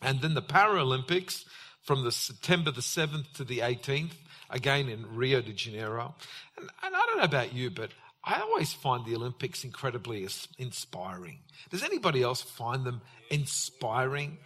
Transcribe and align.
and 0.00 0.20
then 0.20 0.34
the 0.34 0.42
Paralympics 0.42 1.44
from 1.84 2.02
the 2.02 2.12
September 2.12 2.70
the 2.70 2.80
7th 2.80 3.32
to 3.34 3.44
the 3.44 3.58
18th, 3.58 4.14
again 4.50 4.88
in 4.88 5.14
Rio 5.14 5.40
de 5.40 5.52
Janeiro. 5.52 6.14
And, 6.56 6.68
and 6.82 6.96
I 6.96 7.06
don't 7.06 7.18
know 7.18 7.24
about 7.24 7.54
you, 7.54 7.70
but 7.70 7.90
I 8.24 8.40
always 8.40 8.72
find 8.72 9.04
the 9.04 9.14
Olympics 9.14 9.64
incredibly 9.64 10.26
inspiring. 10.58 11.40
Does 11.70 11.82
anybody 11.84 12.22
else 12.22 12.40
find 12.40 12.84
them 12.84 13.02
inspiring? 13.30 14.38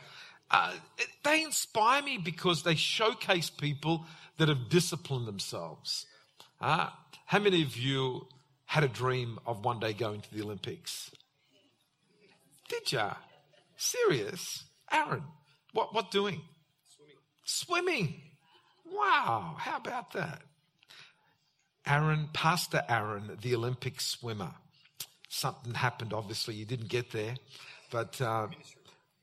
Uh, 0.50 0.72
they 1.24 1.44
inspire 1.44 2.02
me 2.02 2.18
because 2.18 2.64
they 2.64 2.74
showcase 2.74 3.50
people 3.50 4.04
that 4.38 4.48
have 4.48 4.68
disciplined 4.68 5.28
themselves. 5.28 6.06
Uh, 6.60 6.88
how 7.26 7.38
many 7.38 7.62
of 7.62 7.76
you 7.76 8.26
had 8.66 8.82
a 8.82 8.88
dream 8.88 9.38
of 9.46 9.64
one 9.64 9.78
day 9.78 9.92
going 9.92 10.20
to 10.22 10.34
the 10.34 10.42
Olympics? 10.42 11.10
Did 12.68 12.90
ya? 12.90 13.14
Serious? 13.76 14.64
Aaron, 14.90 15.22
what, 15.72 15.94
what 15.94 16.10
doing? 16.10 16.40
Swimming. 17.48 18.20
Wow, 18.92 19.56
how 19.58 19.78
about 19.78 20.12
that? 20.12 20.42
Aaron, 21.86 22.28
Pastor 22.34 22.82
Aaron, 22.90 23.38
the 23.40 23.54
Olympic 23.54 24.02
swimmer. 24.02 24.50
Something 25.30 25.72
happened, 25.72 26.12
obviously, 26.12 26.56
you 26.56 26.66
didn't 26.66 26.88
get 26.88 27.10
there, 27.10 27.36
but 27.90 28.20
uh, 28.20 28.48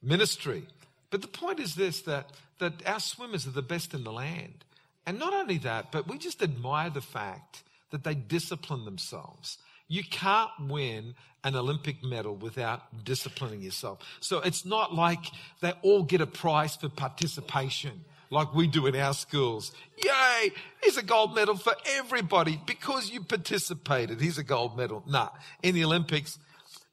ministry. 0.02 0.64
But 1.12 1.22
the 1.22 1.28
point 1.28 1.60
is 1.60 1.76
this 1.76 2.02
that, 2.02 2.32
that 2.58 2.74
our 2.88 3.00
swimmers 3.00 3.46
are 3.46 3.52
the 3.52 3.62
best 3.62 3.94
in 3.94 4.04
the 4.04 4.12
land. 4.12 4.66
And 5.06 5.20
not 5.20 5.34
only 5.34 5.60
that, 5.60 5.92
but 5.92 6.08
we 6.08 6.18
just 6.18 6.42
admire 6.42 6.90
the 6.90 7.02
fact 7.02 7.62
that 7.92 8.04
they 8.04 8.16
discipline 8.16 8.86
themselves. 8.86 9.60
You 9.88 10.04
can't 10.04 10.50
win 10.62 11.14
an 11.44 11.56
Olympic 11.56 12.04
medal 12.04 12.36
without 12.36 13.06
disciplining 13.06 13.62
yourself. 13.62 14.00
So 14.20 14.40
it's 14.40 14.66
not 14.66 14.96
like 14.96 15.26
they 15.62 15.74
all 15.84 16.02
get 16.02 16.22
a 16.22 16.26
prize 16.26 16.76
for 16.76 16.90
participation 16.90 18.04
like 18.36 18.54
we 18.54 18.68
do 18.68 18.86
in 18.86 18.96
our 18.96 19.14
schools. 19.14 19.72
Yay! 20.04 20.52
Here's 20.84 20.98
a 20.98 21.04
gold 21.04 21.34
medal 21.34 21.56
for 21.56 21.74
everybody 21.98 22.60
because 22.66 23.10
you 23.10 23.22
participated. 23.22 24.20
Here's 24.22 24.38
a 24.38 24.44
gold 24.44 24.78
medal. 24.78 25.04
Nah, 25.08 25.30
in 25.64 25.74
the 25.74 25.86
Olympics, 25.86 26.38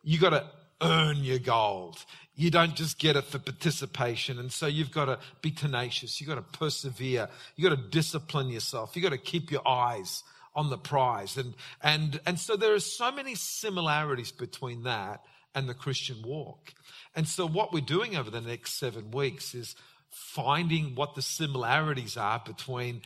you 0.03 0.19
got 0.19 0.31
to 0.31 0.47
earn 0.81 1.19
your 1.19 1.41
gold. 1.41 2.05
You 2.35 2.51
don't 2.51 2.75
just 2.75 2.99
get 2.99 3.17
it 3.17 3.25
for 3.25 3.39
participation. 3.39 4.39
And 4.39 4.51
so 4.51 4.67
you've 4.67 4.93
got 4.93 5.07
to 5.07 5.19
be 5.43 5.51
tenacious. 5.51 6.21
You've 6.21 6.29
got 6.29 6.37
to 6.37 6.59
persevere. 6.59 7.29
You've 7.57 7.69
got 7.69 7.77
to 7.77 7.89
discipline 7.91 8.49
yourself. 8.49 8.93
You've 8.95 9.03
got 9.03 9.11
to 9.11 9.19
keep 9.19 9.51
your 9.51 9.67
eyes 9.67 10.23
on 10.55 10.71
the 10.71 10.79
prize. 10.79 11.37
And, 11.37 11.55
and, 11.83 12.21
and 12.25 12.39
so 12.39 12.57
there 12.57 12.73
are 12.73 12.81
so 12.81 13.11
many 13.11 13.35
similarities 13.35 14.33
between 14.33 14.85
that 14.85 15.23
and 15.55 15.69
the 15.69 15.75
Christian 15.75 16.23
walk. 16.25 16.73
And 17.15 17.29
so 17.29 17.47
what 17.47 17.73
we're 17.73 17.81
doing 17.81 18.17
over 18.17 18.31
the 18.31 18.41
next 18.41 18.79
seven 18.79 19.11
weeks 19.11 19.55
is 19.55 19.77
finding 20.13 20.95
what 20.95 21.15
the 21.15 21.23
similarities 21.23 22.17
are 22.17 22.41
between 22.45 23.03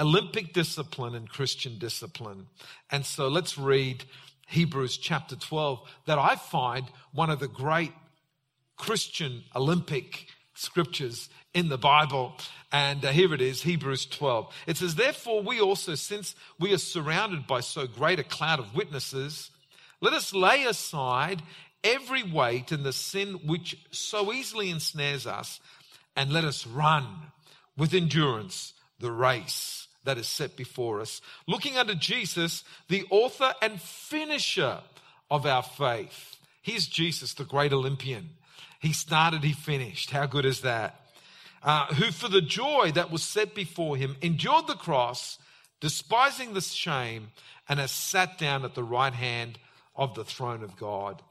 Olympic 0.00 0.52
discipline 0.52 1.14
and 1.14 1.28
Christian 1.28 1.78
discipline. 1.78 2.46
And 2.90 3.06
so 3.06 3.28
let's 3.28 3.56
read 3.56 4.04
Hebrews 4.48 4.96
chapter 4.96 5.36
12 5.36 5.80
that 6.06 6.18
I 6.18 6.36
find 6.36 6.86
one 7.12 7.30
of 7.30 7.40
the 7.40 7.48
great 7.48 7.92
Christian 8.76 9.44
Olympic 9.54 10.26
scriptures 10.54 11.28
in 11.54 11.68
the 11.68 11.78
Bible. 11.78 12.34
And 12.72 13.04
uh, 13.04 13.10
here 13.10 13.32
it 13.34 13.40
is, 13.40 13.62
Hebrews 13.62 14.06
12. 14.06 14.54
It 14.66 14.76
says, 14.76 14.94
Therefore, 14.94 15.42
we 15.42 15.60
also, 15.60 15.94
since 15.94 16.34
we 16.58 16.72
are 16.72 16.78
surrounded 16.78 17.46
by 17.46 17.60
so 17.60 17.86
great 17.86 18.18
a 18.18 18.24
cloud 18.24 18.58
of 18.58 18.74
witnesses, 18.74 19.50
let 20.00 20.12
us 20.12 20.32
lay 20.32 20.64
aside 20.64 21.42
every 21.82 22.22
weight 22.22 22.72
and 22.72 22.84
the 22.84 22.92
sin 22.92 23.40
which 23.46 23.76
so 23.90 24.32
easily 24.32 24.70
ensnares 24.70 25.26
us 25.26 25.60
and 26.18 26.32
let 26.32 26.44
us 26.44 26.66
run 26.66 27.06
with 27.76 27.94
endurance 27.94 28.74
the 28.98 29.12
race 29.12 29.86
that 30.02 30.18
is 30.18 30.26
set 30.26 30.56
before 30.56 31.00
us, 31.00 31.20
looking 31.46 31.78
unto 31.78 31.94
Jesus, 31.94 32.64
the 32.88 33.04
author 33.08 33.54
and 33.62 33.80
finisher 33.80 34.80
of 35.30 35.46
our 35.46 35.62
faith. 35.62 36.36
Here's 36.60 36.88
Jesus, 36.88 37.34
the 37.34 37.44
great 37.44 37.72
Olympian. 37.72 38.30
He 38.80 38.92
started, 38.92 39.44
he 39.44 39.52
finished. 39.52 40.10
How 40.10 40.26
good 40.26 40.44
is 40.44 40.62
that? 40.62 41.00
Uh, 41.62 41.86
who, 41.94 42.10
for 42.10 42.28
the 42.28 42.42
joy 42.42 42.90
that 42.96 43.12
was 43.12 43.22
set 43.22 43.54
before 43.54 43.96
him, 43.96 44.16
endured 44.20 44.66
the 44.66 44.74
cross, 44.74 45.38
despising 45.80 46.52
the 46.52 46.60
shame, 46.60 47.28
and 47.68 47.78
has 47.78 47.92
sat 47.92 48.38
down 48.38 48.64
at 48.64 48.74
the 48.74 48.82
right 48.82 49.14
hand 49.14 49.56
of 49.94 50.16
the 50.16 50.24
throne 50.24 50.64
of 50.64 50.76
God 50.76 51.22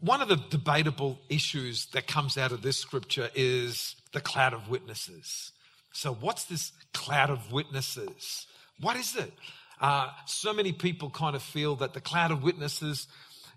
one 0.00 0.22
of 0.22 0.28
the 0.28 0.36
debatable 0.36 1.18
issues 1.28 1.86
that 1.86 2.06
comes 2.06 2.36
out 2.38 2.52
of 2.52 2.62
this 2.62 2.76
scripture 2.78 3.30
is 3.34 3.96
the 4.12 4.20
cloud 4.20 4.54
of 4.54 4.68
witnesses. 4.68 5.52
So, 5.92 6.12
what's 6.12 6.44
this 6.44 6.72
cloud 6.92 7.30
of 7.30 7.52
witnesses? 7.52 8.46
What 8.80 8.96
is 8.96 9.16
it? 9.16 9.32
Uh, 9.80 10.08
so 10.26 10.52
many 10.52 10.72
people 10.72 11.10
kind 11.10 11.36
of 11.36 11.42
feel 11.42 11.76
that 11.76 11.94
the 11.94 12.00
cloud 12.00 12.30
of 12.30 12.42
witnesses 12.42 13.06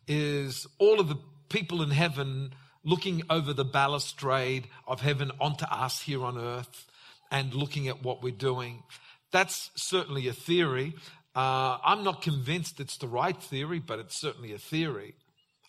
is 0.08 0.68
all 0.80 1.00
of 1.00 1.08
the 1.08 1.18
people 1.50 1.82
in 1.82 1.92
heaven 1.92 2.54
looking 2.84 3.24
over 3.30 3.54
the 3.54 3.66
balustrade 3.66 4.68
of 4.88 5.02
heaven 5.02 5.32
onto 5.40 5.66
us 5.66 6.02
here 6.02 6.24
on 6.24 6.38
earth 6.38 6.86
and 7.32 7.54
looking 7.54 7.88
at 7.88 8.04
what 8.04 8.24
we're 8.24 8.32
doing. 8.32 8.84
That's 9.32 9.70
certainly 9.76 10.28
a 10.28 10.34
theory. 10.34 10.96
Uh, 11.36 11.78
I'm 11.84 12.04
not 12.04 12.22
convinced 12.22 12.80
it's 12.80 12.98
the 12.98 13.08
right 13.08 13.42
theory, 13.42 13.80
but 13.80 14.00
it's 14.00 14.20
certainly 14.20 14.54
a 14.54 14.58
theory. 14.58 15.16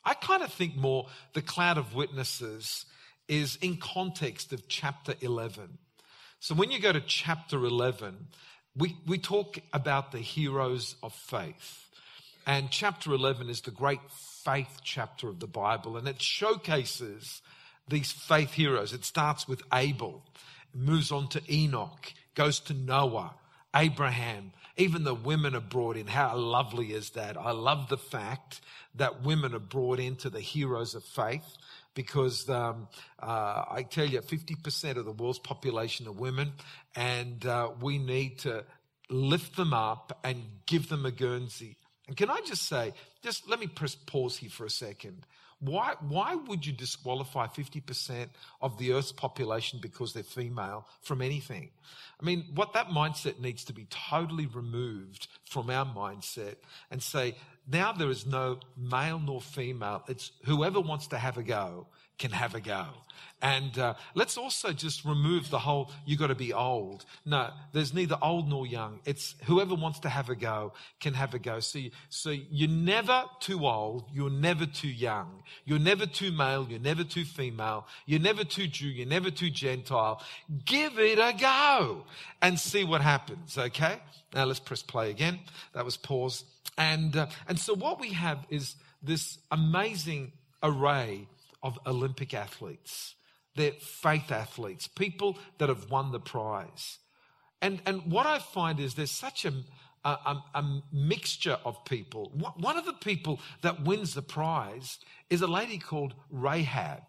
I 0.09 0.15
kind 0.15 0.43
of 0.43 0.51
think 0.51 0.75
more 0.75 1.07
the 1.35 1.43
cloud 1.43 1.77
of 1.77 1.95
witnesses 1.95 2.87
is 3.29 3.57
in 3.61 3.77
context 3.77 4.55
of 4.55 4.67
chapter 4.67 5.13
11. 5.21 5.77
So 6.41 6.55
when 6.55 6.71
you 6.71 6.81
go 6.81 6.93
to 6.93 7.01
chapter 7.03 7.63
11, 7.63 8.29
we, 8.75 8.97
we 9.07 9.19
talk 9.19 9.59
about 9.71 10.13
the 10.13 10.19
heroes 10.19 10.97
of 11.03 11.13
faith. 11.13 11.91
And 12.47 12.71
chapter 12.71 13.13
11 13.13 13.51
is 13.51 13.61
the 13.61 13.71
great 13.71 14.01
faith 14.11 14.81
chapter 14.83 15.29
of 15.29 15.41
the 15.41 15.47
Bible, 15.47 15.99
and 15.99 16.09
it 16.09 16.23
showcases 16.23 17.43
these 17.87 18.11
faith 18.11 18.55
heroes. 18.55 18.95
It 18.95 19.05
starts 19.05 19.47
with 19.47 19.61
Abel, 19.75 20.25
moves 20.75 21.13
on 21.13 21.29
to 21.29 21.43
Enoch, 21.53 22.15
goes 22.35 22.61
to 22.61 22.73
Noah, 22.73 23.35
Abraham, 23.75 24.53
even 24.77 25.05
the 25.05 25.15
women 25.15 25.55
are 25.55 25.61
brought 25.61 25.97
in. 25.97 26.07
How 26.07 26.37
lovely 26.37 26.93
is 26.93 27.11
that? 27.11 27.37
I 27.37 27.51
love 27.51 27.89
the 27.89 27.99
fact 27.99 28.61
that 28.95 29.23
women 29.23 29.55
are 29.55 29.61
brought 29.61 30.01
into 30.01 30.31
the 30.31 30.41
heroes 30.41 30.95
of 30.95 31.05
faith 31.05 31.57
because 31.95 32.49
um, 32.49 32.89
uh, 33.21 33.65
I 33.71 33.85
tell 33.89 34.07
you, 34.07 34.21
50% 34.21 34.97
of 34.97 35.05
the 35.05 35.11
world's 35.11 35.41
population 35.41 36.07
are 36.07 36.13
women, 36.13 36.53
and 36.95 37.45
uh, 37.45 37.71
we 37.81 37.99
need 37.99 38.39
to 38.41 38.65
lift 39.11 39.57
them 39.57 39.75
up 39.75 40.19
and 40.23 40.43
give 40.67 40.89
them 40.89 41.05
a 41.05 41.11
Guernsey. 41.11 41.77
And 42.07 42.17
can 42.17 42.31
I 42.31 42.41
just 42.47 42.63
say, 42.69 42.93
just 43.23 43.49
let 43.49 43.59
me 43.59 43.67
press 43.67 43.95
pause 43.95 44.37
here 44.37 44.51
for 44.51 44.65
a 44.65 44.71
second. 44.71 45.27
Why, 45.61 45.95
why 46.01 46.37
would 46.37 46.65
you 46.65 46.73
disqualify 46.73 47.47
50% 47.47 48.29
of 48.61 48.79
the 48.79 48.93
earth's 48.93 49.11
population 49.11 49.81
because 49.83 50.13
they're 50.13 50.23
female 50.23 50.87
from 51.03 51.21
anything? 51.21 51.71
I 52.21 52.25
mean, 52.25 52.45
what 52.55 52.75
that 52.75 52.89
mindset 52.89 53.41
needs 53.41 53.65
to 53.65 53.73
be 53.73 53.87
totally 53.91 54.47
removed 54.47 55.27
from 55.45 55.71
our 55.71 55.85
mindset 55.85 56.57
and 56.91 57.03
say, 57.03 57.35
now 57.71 57.93
there 57.93 58.11
is 58.11 58.25
no 58.25 58.61
male 58.77 59.19
nor 59.19 59.41
female. 59.41 60.05
It's 60.09 60.33
whoever 60.45 60.81
wants 60.81 61.09
to 61.09 61.19
have 61.19 61.39
a 61.39 61.43
go 61.43 61.87
can 62.19 62.33
have 62.33 62.55
a 62.55 62.61
go. 62.61 62.87
And 63.41 63.79
uh, 63.79 63.95
let's 64.15 64.37
also 64.37 64.73
just 64.73 65.05
remove 65.05 65.49
the 65.51 65.61
whole, 65.61 65.93
you 66.05 66.17
got 66.17 66.27
to 66.27 66.35
be 66.35 66.53
old. 66.53 67.05
No, 67.25 67.51
there's 67.73 67.95
neither 67.95 68.19
old 68.21 68.49
nor 68.49 68.67
young. 68.67 68.99
It's 69.05 69.37
whoever 69.45 69.77
wants 69.77 70.01
to 70.01 70.09
have 70.09 70.29
a 70.29 70.35
go 70.35 70.73
can 70.99 71.15
have 71.15 71.35
a 71.35 71.39
go. 71.39 71.61
So, 71.61 71.79
you, 71.79 71.91
so 72.09 72.31
you're 72.31 72.69
never 72.69 73.25
too 73.39 73.65
old. 73.65 74.07
You're 74.13 74.31
never 74.31 74.67
too 74.67 74.89
young. 74.89 75.45
You're 75.65 75.79
never 75.79 76.05
too 76.05 76.33
male. 76.33 76.67
You're 76.69 76.81
never 76.81 77.05
too 77.05 77.25
female. 77.25 77.87
You're 78.07 78.21
never 78.21 78.43
too 78.43 78.67
Jew. 78.67 78.89
You're 78.89 79.07
never 79.07 79.31
too 79.31 79.51
Gentile. 79.51 80.21
Give 80.65 80.99
it 80.99 81.21
a 81.21 81.33
go 81.41 82.07
and 82.43 82.59
see 82.59 82.83
what 82.83 83.03
happens. 83.03 83.57
Okay. 83.57 84.01
Now 84.35 84.47
let's 84.47 84.61
press 84.61 84.83
play 84.83 85.11
again. 85.11 85.39
That 85.75 85.85
was 85.85 85.97
pause. 85.97 86.45
And, 86.77 87.17
uh, 87.17 87.27
and 87.47 87.59
so 87.59 87.75
what 87.75 88.01
we 88.01 88.13
have 88.15 88.45
is 88.51 88.75
this 89.01 89.39
amazing 89.53 90.33
array 90.61 91.29
of 91.63 91.79
Olympic 91.87 92.35
athletes. 92.35 93.15
They're 93.57 93.73
faith 93.73 94.31
athletes, 94.31 94.87
people 94.87 95.39
that 95.59 95.69
have 95.69 95.91
won 95.91 96.13
the 96.13 96.21
prize. 96.21 96.99
And, 97.61 97.83
and 97.87 98.11
what 98.13 98.27
I 98.27 98.39
find 98.39 98.79
is 98.79 98.95
there's 98.95 99.11
such 99.11 99.45
a, 99.45 99.53
a, 100.05 100.37
a, 100.55 100.81
mixture 100.93 101.59
of 101.65 101.85
people. 101.85 102.31
One 102.57 102.77
of 102.77 102.85
the 102.87 102.93
people 102.93 103.41
that 103.63 103.83
wins 103.85 104.15
the 104.15 104.23
prize 104.23 104.99
is 105.29 105.43
a 105.43 105.49
lady 105.49 105.79
called 105.79 106.15
Rahab. 106.31 107.03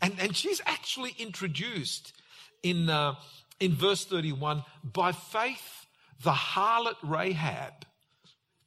And, 0.00 0.14
and 0.18 0.34
she's 0.34 0.62
actually 0.64 1.14
introduced 1.18 2.14
in, 2.62 2.88
uh, 2.88 3.14
in 3.60 3.74
verse 3.74 4.04
31 4.06 4.64
by 4.82 5.12
faith, 5.12 5.86
the 6.22 6.32
harlot 6.32 6.96
Rahab 7.02 7.84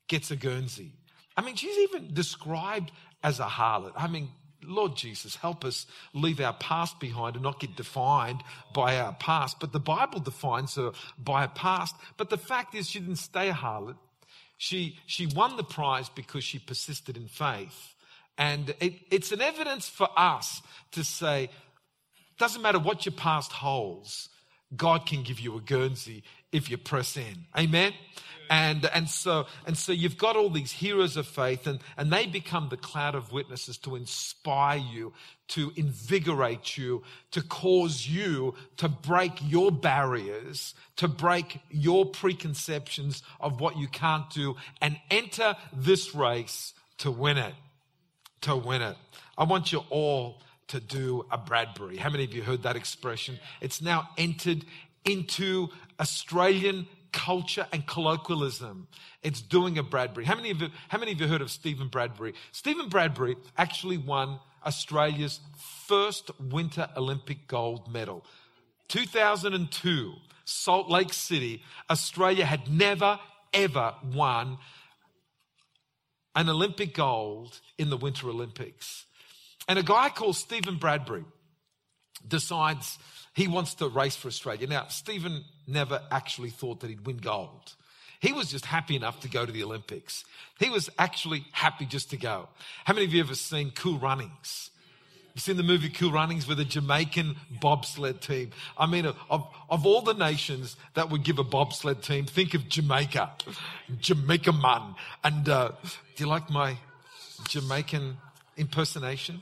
gets 0.08 0.30
a 0.32 0.36
Guernsey. 0.36 0.94
I 1.36 1.42
mean, 1.42 1.56
she's 1.56 1.78
even 1.80 2.14
described 2.14 2.92
as 3.24 3.40
a 3.40 3.46
harlot. 3.46 3.94
I 3.96 4.08
mean, 4.08 4.30
Lord 4.68 4.96
Jesus, 4.96 5.36
help 5.36 5.66
us 5.66 5.88
leave 6.14 6.40
our 6.40 6.54
past 6.54 7.00
behind 7.00 7.36
and 7.36 7.44
not 7.44 7.60
get 7.60 7.76
defined 7.76 8.44
by 8.74 9.00
our 9.00 9.14
past. 9.14 9.60
But 9.60 9.72
the 9.74 9.80
Bible 9.80 10.20
defines 10.20 10.76
her 10.76 10.92
by 11.18 11.44
a 11.46 11.48
past. 11.48 11.96
But 12.18 12.30
the 12.30 12.38
fact 12.38 12.76
is, 12.76 12.90
she 12.90 13.00
didn't 13.00 13.16
stay 13.16 13.50
a 13.50 13.54
harlot. 13.54 13.98
She, 14.58 14.98
she 15.06 15.28
won 15.28 15.56
the 15.56 15.64
prize 15.64 16.10
because 16.10 16.44
she 16.44 16.60
persisted 16.60 17.16
in 17.16 17.28
faith. 17.28 17.96
And 18.38 18.76
it, 18.80 18.94
it's 19.12 19.32
an 19.32 19.42
evidence 19.42 19.88
for 19.88 20.08
us 20.18 20.62
to 20.92 21.04
say, 21.04 21.50
doesn't 22.38 22.62
matter 22.62 22.80
what 22.80 23.06
your 23.06 23.14
past 23.14 23.52
holds, 23.52 24.30
God 24.76 25.06
can 25.06 25.24
give 25.24 25.40
you 25.40 25.56
a 25.58 25.62
Guernsey 25.62 26.24
if 26.52 26.70
you 26.70 26.78
press 26.78 27.18
in. 27.18 27.46
Amen? 27.58 27.94
And, 28.50 28.86
and 28.94 29.10
so, 29.10 29.46
and 29.66 29.78
so 29.78 29.92
you've 29.92 30.18
got 30.18 30.36
all 30.36 30.50
these 30.50 30.72
heroes 30.72 31.18
of 31.18 31.28
faith 31.28 31.68
and, 31.68 31.80
and 31.98 32.12
they 32.12 32.26
become 32.28 32.70
the 32.70 32.78
cloud 32.78 33.16
of 33.16 33.32
witnesses 33.32 33.78
to 33.80 33.96
inspire 33.96 34.78
you, 34.78 35.14
to 35.50 35.72
invigorate 35.76 36.78
you, 36.78 37.04
to 37.32 37.42
cause 37.42 38.08
you 38.08 38.56
to 38.78 38.88
break 38.88 39.34
your 39.42 39.72
barriers, 39.72 40.76
to 40.98 41.08
break 41.08 41.60
your 41.70 42.06
preconceptions 42.06 43.22
of 43.40 43.60
what 43.60 43.78
you 43.78 43.88
can't 43.88 44.30
do 44.30 44.56
and 44.82 44.98
enter 45.12 45.56
this 45.74 46.16
race 46.16 46.74
to 47.00 47.12
win 47.12 47.38
it, 47.38 47.54
to 48.42 48.56
win 48.56 48.82
it. 48.82 48.96
I 49.38 49.44
want 49.44 49.72
you 49.72 49.84
all 49.90 50.42
to 50.68 50.80
do 50.80 51.26
a 51.32 51.38
Bradbury. 51.38 51.98
How 51.98 52.10
many 52.10 52.26
of 52.26 52.34
you 52.34 52.42
heard 52.42 52.64
that 52.64 52.76
expression? 52.76 53.40
It's 53.62 53.82
now 53.82 54.10
entered 54.18 54.66
into 55.08 55.70
Australian 56.00 56.88
culture 57.12 57.66
and 57.72 57.86
colloquialism. 57.88 58.88
It's 59.24 59.42
doing 59.42 59.78
a 59.78 59.84
Bradbury. 59.84 60.26
How 60.26 60.36
many 60.36 60.52
of 60.52 60.62
you, 60.62 60.70
how 60.90 61.00
many 61.00 61.14
of 61.14 61.22
you 61.22 61.28
heard 61.28 61.42
of 61.42 61.50
Stephen 61.50 61.88
Bradbury? 61.88 62.34
Stephen 62.52 62.90
Bradbury 62.90 63.38
actually 63.58 63.98
won 63.98 64.40
Australia's 64.66 65.40
first 65.88 66.30
Winter 66.40 66.90
Olympic 66.96 67.48
gold 67.48 67.92
medal. 67.92 68.26
2002, 68.90 70.14
Salt 70.46 70.90
Lake 70.90 71.14
City, 71.14 71.64
Australia 71.90 72.46
had 72.46 72.70
never 72.70 73.20
ever 73.54 73.96
won 74.14 74.58
an 76.36 76.50
Olympic 76.50 76.94
gold 76.94 77.60
in 77.78 77.90
the 77.90 77.98
Winter 77.98 78.30
Olympics. 78.30 79.06
And 79.68 79.80
a 79.80 79.84
guy 79.84 80.10
called 80.10 80.36
Stephen 80.36 80.78
Bradbury 80.78 81.26
decides 82.26 83.00
he 83.38 83.48
wants 83.48 83.76
to 83.76 83.88
race 83.88 84.16
for 84.16 84.30
Australia. 84.30 84.66
Now, 84.66 84.88
Stephen 84.88 85.44
never 85.68 86.02
actually 86.10 86.50
thought 86.50 86.80
that 86.80 86.90
he'd 86.90 87.06
win 87.06 87.18
gold. 87.18 87.76
He 88.20 88.34
was 88.34 88.50
just 88.50 88.66
happy 88.66 88.96
enough 88.96 89.20
to 89.20 89.30
go 89.30 89.46
to 89.46 89.52
the 89.52 89.64
Olympics. 89.64 90.26
He 90.60 90.72
was 90.72 90.90
actually 90.98 91.46
happy 91.52 91.86
just 91.86 92.10
to 92.10 92.18
go. 92.18 92.50
How 92.86 92.96
many 92.96 93.06
of 93.06 93.14
you 93.14 93.22
ever 93.22 93.36
seen 93.36 93.70
Cool 93.76 94.00
Runnings? 94.00 94.72
You've 95.36 95.44
seen 95.44 95.56
the 95.56 95.62
movie 95.62 95.90
Cool 95.90 96.12
Runnings 96.12 96.48
with 96.48 96.60
a 96.60 96.66
Jamaican 96.66 97.36
bobsled 97.62 98.22
team. 98.22 98.50
I 98.76 98.88
mean, 98.88 99.06
of, 99.06 99.44
of 99.70 99.86
all 99.86 100.02
the 100.02 100.16
nations 100.16 100.76
that 100.96 101.12
would 101.12 101.24
give 101.24 101.38
a 101.38 101.44
bobsled 101.44 102.02
team, 102.02 102.26
think 102.26 102.56
of 102.56 102.68
Jamaica. 102.68 103.34
Jamaica 104.00 104.52
man. 104.52 104.96
And 105.24 105.48
uh, 105.48 105.74
do 106.16 106.24
you 106.24 106.28
like 106.28 106.50
my 106.50 106.80
Jamaican 107.48 108.18
impersonation? 108.58 109.42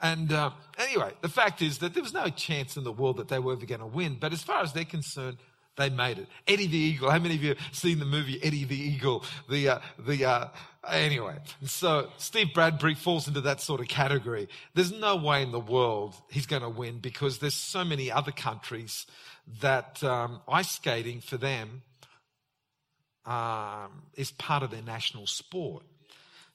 And 0.00 0.32
uh, 0.32 0.50
anyway, 0.78 1.12
the 1.20 1.28
fact 1.28 1.62
is 1.62 1.78
that 1.78 1.94
there 1.94 2.02
was 2.02 2.12
no 2.12 2.28
chance 2.28 2.76
in 2.76 2.84
the 2.84 2.92
world 2.92 3.16
that 3.18 3.28
they 3.28 3.38
were 3.38 3.52
ever 3.52 3.66
going 3.66 3.80
to 3.80 3.86
win. 3.86 4.16
But 4.20 4.32
as 4.32 4.42
far 4.42 4.62
as 4.62 4.72
they're 4.72 4.84
concerned, 4.84 5.38
they 5.76 5.90
made 5.90 6.18
it. 6.18 6.28
Eddie 6.46 6.66
the 6.66 6.76
Eagle. 6.76 7.10
How 7.10 7.18
many 7.18 7.34
of 7.34 7.42
you 7.42 7.54
have 7.54 7.58
seen 7.72 7.98
the 7.98 8.04
movie 8.04 8.38
Eddie 8.42 8.64
the 8.64 8.78
Eagle? 8.78 9.24
The, 9.50 9.68
uh, 9.68 9.78
the, 9.98 10.24
uh, 10.24 10.48
anyway. 10.88 11.38
So 11.64 12.10
Steve 12.16 12.54
Bradbury 12.54 12.94
falls 12.94 13.26
into 13.26 13.40
that 13.42 13.60
sort 13.60 13.80
of 13.80 13.88
category. 13.88 14.48
There's 14.74 14.92
no 14.92 15.16
way 15.16 15.42
in 15.42 15.50
the 15.50 15.60
world 15.60 16.14
he's 16.30 16.46
going 16.46 16.62
to 16.62 16.68
win 16.68 16.98
because 16.98 17.38
there's 17.38 17.54
so 17.54 17.84
many 17.84 18.10
other 18.10 18.32
countries 18.32 19.06
that, 19.60 20.02
um, 20.04 20.40
ice 20.48 20.70
skating 20.70 21.20
for 21.20 21.36
them, 21.36 21.82
um, 23.26 24.02
is 24.14 24.30
part 24.32 24.62
of 24.62 24.70
their 24.70 24.82
national 24.82 25.26
sport. 25.26 25.82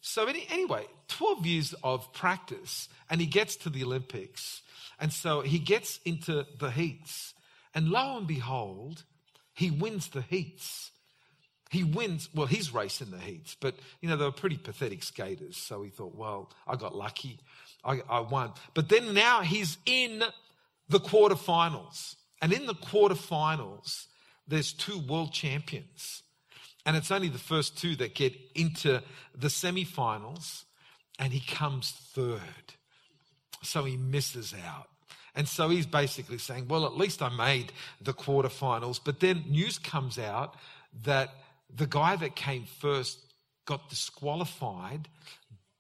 So 0.02 0.26
any, 0.26 0.48
anyway, 0.50 0.86
12 1.10 1.46
years 1.46 1.76
of 1.84 2.12
practice 2.14 2.90
and 3.10 3.20
he 3.20 3.28
gets 3.28 3.56
to 3.58 3.70
the 3.70 3.84
Olympics. 3.84 4.62
And 5.00 5.12
so 5.12 5.42
he 5.42 5.60
gets 5.60 6.00
into 6.06 6.46
the 6.58 6.72
heats. 6.72 7.34
And 7.74 7.90
lo 7.90 8.18
and 8.18 8.28
behold, 8.28 9.04
he 9.54 9.72
wins 9.72 10.10
the 10.10 10.22
heats. 10.22 10.92
He 11.70 11.84
wins, 11.84 12.30
well, 12.34 12.48
he's 12.48 12.74
racing 12.74 13.12
the 13.12 13.20
heats, 13.20 13.56
but 13.60 13.76
you 14.02 14.10
know, 14.10 14.16
they 14.18 14.26
were 14.26 14.32
pretty 14.32 14.58
pathetic 14.58 15.04
skaters. 15.04 15.56
So 15.56 15.84
he 15.84 15.92
thought, 15.92 16.16
well, 16.16 16.52
I 16.68 16.76
got 16.76 16.96
lucky. 16.96 17.40
I, 17.84 18.02
I 18.10 18.22
won. 18.22 18.54
But 18.74 18.90
then 18.90 19.14
now 19.14 19.42
he's 19.42 19.78
in 19.86 20.24
the 20.88 21.00
quarterfinals. 21.00 22.16
And 22.42 22.54
in 22.54 22.66
the 22.66 22.74
quarterfinals, 22.74 24.08
there's 24.48 24.74
two 24.74 25.00
world 25.00 25.32
champions. 25.32 26.24
And 26.86 26.96
it's 26.96 27.12
only 27.12 27.30
the 27.30 27.38
first 27.38 27.78
two 27.78 27.96
that 27.98 28.16
get 28.16 28.34
into 28.56 29.02
the 29.36 29.50
semi-finals, 29.50 30.66
and 31.20 31.34
he 31.34 31.40
comes 31.40 31.92
third. 31.92 32.74
So 33.62 33.84
he 33.84 33.98
misses 33.98 34.54
out. 34.66 34.88
And 35.36 35.48
so 35.48 35.70
he's 35.70 35.86
basically 35.86 36.38
saying, 36.38 36.68
well, 36.68 36.86
at 36.86 36.98
least 36.98 37.22
I 37.22 37.30
made 37.30 37.72
the 38.02 38.14
quarterfinals. 38.14 39.00
But 39.04 39.20
then 39.20 39.44
news 39.48 39.78
comes 39.78 40.18
out 40.18 40.56
that 41.04 41.30
the 41.74 41.88
guy 41.88 42.16
that 42.16 42.36
came 42.36 42.66
first 42.66 43.20
got 43.66 43.90
disqualified 43.90 45.08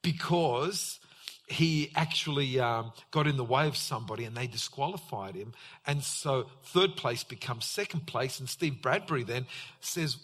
because 0.01 0.99
he 1.47 1.91
actually 1.95 2.59
um, 2.59 2.93
got 3.09 3.25
in 3.25 3.35
the 3.35 3.43
way 3.43 3.67
of 3.67 3.75
somebody 3.75 4.23
and 4.25 4.37
they 4.37 4.45
disqualified 4.45 5.35
him. 5.35 5.53
And 5.87 6.03
so 6.03 6.45
third 6.63 6.95
place 6.95 7.23
becomes 7.23 7.65
second 7.65 8.05
place. 8.05 8.39
And 8.39 8.47
Steve 8.47 8.81
Bradbury 8.81 9.23
then 9.23 9.47
says, 9.79 10.17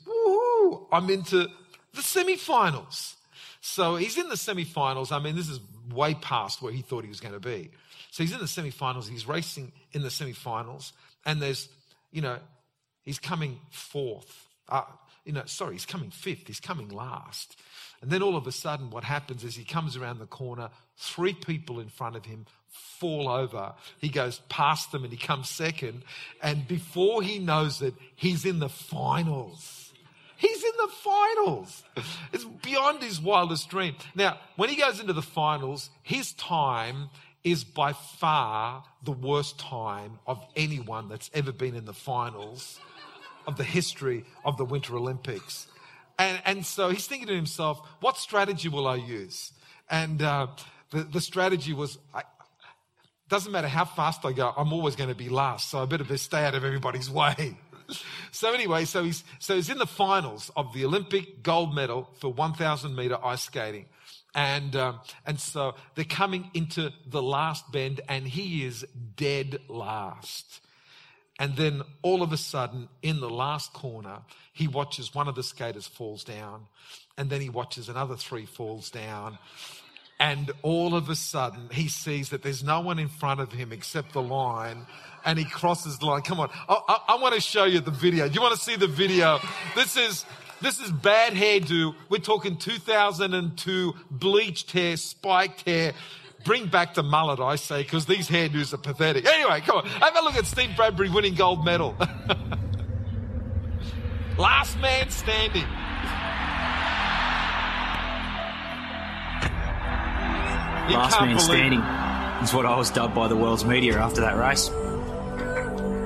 I'm 0.92 1.10
into 1.10 1.48
the 1.94 2.02
semi-finals. 2.02 3.16
So 3.62 3.96
he's 3.96 4.18
in 4.18 4.30
the 4.30 4.38
semi-finals. 4.38 5.12
I 5.12 5.20
mean, 5.20 5.36
this 5.36 5.50
is 5.50 5.60
way 5.92 6.14
past 6.14 6.62
where 6.62 6.72
he 6.72 6.82
thought 6.82 7.04
he 7.04 7.10
was 7.10 7.20
going 7.20 7.34
to 7.34 7.40
be. 7.40 7.72
So 8.12 8.24
he's 8.24 8.34
in 8.34 8.40
the 8.40 8.48
semi-finals. 8.48 9.08
He's 9.08 9.28
racing 9.28 9.72
in 9.92 10.02
the 10.02 10.12
semi-finals, 10.12 10.94
and 11.26 11.42
there's, 11.42 11.68
you 12.12 12.22
know, 12.22 12.38
he's 13.04 13.20
coming 13.20 13.60
fourth. 13.72 14.48
Uh, 14.70 14.84
you 15.26 15.34
know, 15.34 15.44
sorry, 15.46 15.74
he's 15.74 15.86
coming 15.86 16.12
fifth. 16.12 16.48
He's 16.48 16.60
coming 16.60 16.90
last. 16.90 17.60
And 18.02 18.12
then 18.12 18.22
all 18.22 18.38
of 18.38 18.46
a 18.46 18.52
sudden, 18.52 18.92
what 18.92 19.04
happens 19.04 19.44
is 19.44 19.56
he 19.56 19.64
comes 19.64 19.98
around 19.98 20.20
the 20.20 20.28
corner. 20.28 20.70
Three 20.98 21.34
people 21.34 21.80
in 21.80 21.90
front 21.90 22.16
of 22.16 22.26
him 22.26 22.46
fall 22.70 23.28
over. 23.28 23.74
He 24.00 24.10
goes 24.10 24.40
past 24.50 24.92
them 24.92 25.04
and 25.04 25.12
he 25.12 25.18
comes 25.18 25.50
second. 25.50 26.04
And 26.42 26.68
before 26.68 27.24
he 27.24 27.40
knows 27.40 27.82
it, 27.82 27.96
he's 28.16 28.46
in 28.46 28.60
the 28.60 28.70
finals. 28.70 29.85
The 30.78 30.92
finals. 30.92 31.84
It's 32.34 32.44
beyond 32.44 33.02
his 33.02 33.20
wildest 33.20 33.70
dream. 33.70 33.96
Now, 34.14 34.38
when 34.56 34.70
he 34.70 34.76
goes 34.76 35.00
into 35.00 35.14
the 35.14 35.22
finals, 35.22 35.90
his 36.04 36.34
time 36.34 37.10
is 37.44 37.64
by 37.64 37.94
far 37.94 38.84
the 39.04 39.12
worst 39.12 39.60
time 39.60 40.20
of 40.28 40.44
anyone 40.56 41.08
that's 41.08 41.30
ever 41.34 41.52
been 41.52 41.76
in 41.76 41.86
the 41.86 41.94
finals 41.94 42.80
of 43.48 43.56
the 43.58 43.64
history 43.64 44.26
of 44.44 44.58
the 44.58 44.66
Winter 44.66 44.96
Olympics. 44.96 45.68
And, 46.18 46.42
and 46.46 46.66
so 46.66 46.90
he's 46.90 47.08
thinking 47.08 47.28
to 47.28 47.36
himself, 47.36 47.80
what 48.00 48.18
strategy 48.18 48.70
will 48.70 48.88
I 48.88 48.96
use? 48.96 49.52
And 49.90 50.22
uh, 50.22 50.48
the, 50.90 51.04
the 51.04 51.22
strategy 51.22 51.74
was, 51.74 51.98
I, 52.14 52.24
doesn't 53.28 53.52
matter 53.52 53.68
how 53.68 53.86
fast 53.86 54.26
I 54.26 54.32
go, 54.32 54.54
I'm 54.56 54.72
always 54.74 54.96
going 54.96 55.10
to 55.10 55.16
be 55.16 55.30
last. 55.30 55.70
So 55.70 55.80
I 55.80 55.86
better 55.86 56.18
stay 56.18 56.46
out 56.46 56.56
of 56.56 56.64
everybody's 56.64 57.10
way. 57.12 57.58
so 58.32 58.54
anyway, 58.54 58.86
so 58.86 59.04
he's, 59.04 59.24
so 59.40 59.56
he's 59.56 59.70
in 59.70 59.78
the 59.78 59.88
finals 59.88 60.52
of 60.56 60.74
the 60.74 60.86
Olympic 60.86 61.44
gold 61.44 61.74
medal 61.74 62.10
for 62.20 62.32
1000 62.32 62.96
meter 62.96 63.18
ice 63.24 63.44
skating. 63.44 63.86
And, 64.34 64.76
um, 64.76 65.00
and 65.26 65.40
so 65.40 65.76
they're 65.96 66.04
coming 66.04 66.52
into 66.54 66.92
the 67.08 67.22
last 67.22 67.72
bend 67.72 68.02
and 68.10 68.28
he 68.28 68.66
is 68.66 68.86
dead 69.16 69.60
last. 69.70 70.62
And 71.40 71.56
then 71.56 71.82
all 72.02 72.22
of 72.22 72.32
a 72.32 72.38
sudden, 72.38 72.88
in 73.02 73.20
the 73.20 73.30
last 73.30 73.74
corner, 73.74 74.20
he 74.54 74.68
watches 74.68 75.14
one 75.14 75.28
of 75.28 75.36
the 75.36 75.44
skaters 75.44 75.88
falls 75.88 76.24
down, 76.24 76.68
and 77.18 77.30
then 77.30 77.42
he 77.42 77.50
watches 77.50 77.90
another 77.90 78.16
three 78.16 78.46
falls 78.46 78.90
down, 78.90 79.38
And 80.20 80.52
all 80.62 80.96
of 80.96 81.10
a 81.10 81.16
sudden, 81.16 81.70
he 81.72 81.90
sees 81.90 82.30
that 82.30 82.42
there's 82.42 82.64
no 82.64 82.80
one 82.80 83.00
in 83.00 83.10
front 83.10 83.42
of 83.42 83.52
him 83.52 83.74
except 83.74 84.14
the 84.14 84.22
line, 84.22 84.86
and 85.26 85.38
he 85.38 85.44
crosses 85.44 85.98
the 86.00 86.06
line. 86.06 86.22
Come 86.22 86.40
on, 86.40 86.50
I, 86.70 86.80
I, 86.88 87.00
I 87.10 87.16
want 87.22 87.36
to 87.36 87.42
show 87.42 87.66
you 87.66 87.82
the 87.82 87.92
video. 87.92 88.28
Do 88.30 88.34
you 88.34 88.42
want 88.42 88.56
to 88.56 88.62
see 88.62 88.78
the 88.78 88.88
video? 88.88 89.40
This 89.76 89.98
is 89.98 90.26
this 90.62 90.80
is 90.80 90.90
bad 90.90 91.34
hairdo. 91.34 91.96
We're 92.10 92.20
talking 92.20 92.58
2002 92.58 93.94
bleached 94.10 94.72
hair, 94.72 94.96
spiked 94.96 95.64
hair. 95.64 95.92
Bring 96.46 96.68
back 96.68 96.94
the 96.94 97.04
mullet, 97.04 97.40
I 97.40 97.56
say, 97.56 97.82
because 97.82 98.06
these 98.06 98.30
hairdos 98.30 98.74
are 98.74 98.78
pathetic. 98.78 99.26
Anyway, 99.28 99.62
come 99.62 99.78
on, 99.78 99.86
have 99.86 100.16
a 100.16 100.22
look 100.22 100.36
at 100.36 100.46
Steve 100.46 100.70
Bradbury 100.78 101.10
winning 101.10 101.34
gold 101.34 101.66
medal. 101.66 101.96
Last 104.38 104.80
man 104.80 105.10
standing. 105.10 105.66
You 110.88 110.98
Last 110.98 111.20
man 111.20 111.40
standing 111.40 111.80
is 112.44 112.54
what 112.54 112.68
I 112.68 112.78
was 112.78 112.92
dubbed 112.92 113.16
by 113.16 113.28
the 113.28 113.36
world's 113.36 113.66
media 113.66 113.98
after 113.98 114.22
that 114.22 114.38
race. 114.38 114.70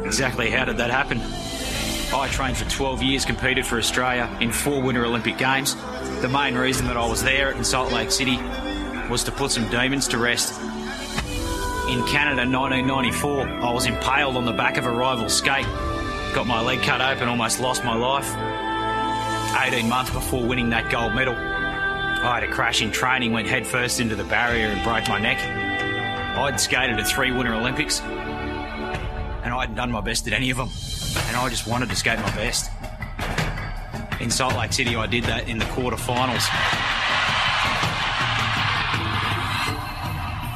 Exactly 0.06 0.50
how 0.50 0.64
did 0.64 0.78
that 0.78 0.90
happen? 0.90 1.20
I 2.14 2.30
trained 2.30 2.56
for 2.56 2.64
12 2.70 3.04
years, 3.04 3.26
competed 3.26 3.66
for 3.66 3.78
Australia 3.78 4.30
in 4.40 4.54
four 4.54 4.82
Winter 4.82 5.06
Olympic 5.06 5.38
Games. 5.38 5.76
The 6.22 6.30
main 6.30 6.56
reason 6.56 6.88
that 6.88 6.96
I 6.96 7.06
was 7.06 7.22
there 7.22 7.52
in 7.52 7.64
Salt 7.66 7.92
Lake 7.92 8.10
City 8.10 8.38
was 9.10 9.24
to 9.26 9.34
put 9.34 9.52
some 9.52 9.70
demons 9.70 10.08
to 10.10 10.18
rest. 10.18 10.58
In 11.90 12.06
Canada 12.08 12.48
1994, 12.50 13.48
I 13.48 13.74
was 13.74 13.86
impaled 13.86 14.38
on 14.38 14.46
the 14.46 14.54
back 14.54 14.78
of 14.78 14.86
a 14.86 14.92
rival 14.92 15.28
skate. 15.28 15.66
Got 16.34 16.48
my 16.48 16.62
leg 16.62 16.82
cut 16.84 17.02
open, 17.02 17.28
almost 17.28 17.60
lost 17.60 17.84
my 17.84 17.96
life. 17.96 18.34
18 19.62 19.90
months 19.90 20.12
before 20.12 20.46
winning 20.46 20.70
that 20.70 20.90
gold 20.90 21.14
medal, 21.14 21.36
I 22.22 22.42
had 22.42 22.44
a 22.44 22.52
crash 22.52 22.82
in 22.82 22.92
training, 22.92 23.32
went 23.32 23.48
headfirst 23.48 24.02
into 24.02 24.14
the 24.14 24.26
barrier 24.26 24.68
and 24.68 24.84
broke 24.84 25.08
my 25.08 25.20
neck. 25.20 25.40
I'd 26.38 26.60
skated 26.60 27.00
at 27.00 27.08
three 27.08 27.32
Winter 27.32 27.54
Olympics, 27.54 28.02
and 28.02 29.54
I 29.54 29.62
hadn't 29.62 29.76
done 29.76 29.90
my 29.90 30.02
best 30.02 30.28
at 30.28 30.34
any 30.34 30.50
of 30.50 30.58
them. 30.58 30.70
And 31.28 31.38
I 31.38 31.48
just 31.48 31.66
wanted 31.66 31.90
to 31.90 31.96
skate 31.96 32.20
my 32.20 32.36
best. 32.36 32.72
In 34.20 34.30
Salt 34.30 34.58
Lake 34.58 34.74
City, 34.74 34.98
I 34.98 35.08
did 35.08 35.24
that 35.24 35.48
in 35.48 35.60
the 35.60 35.66
quarterfinals. 35.66 36.46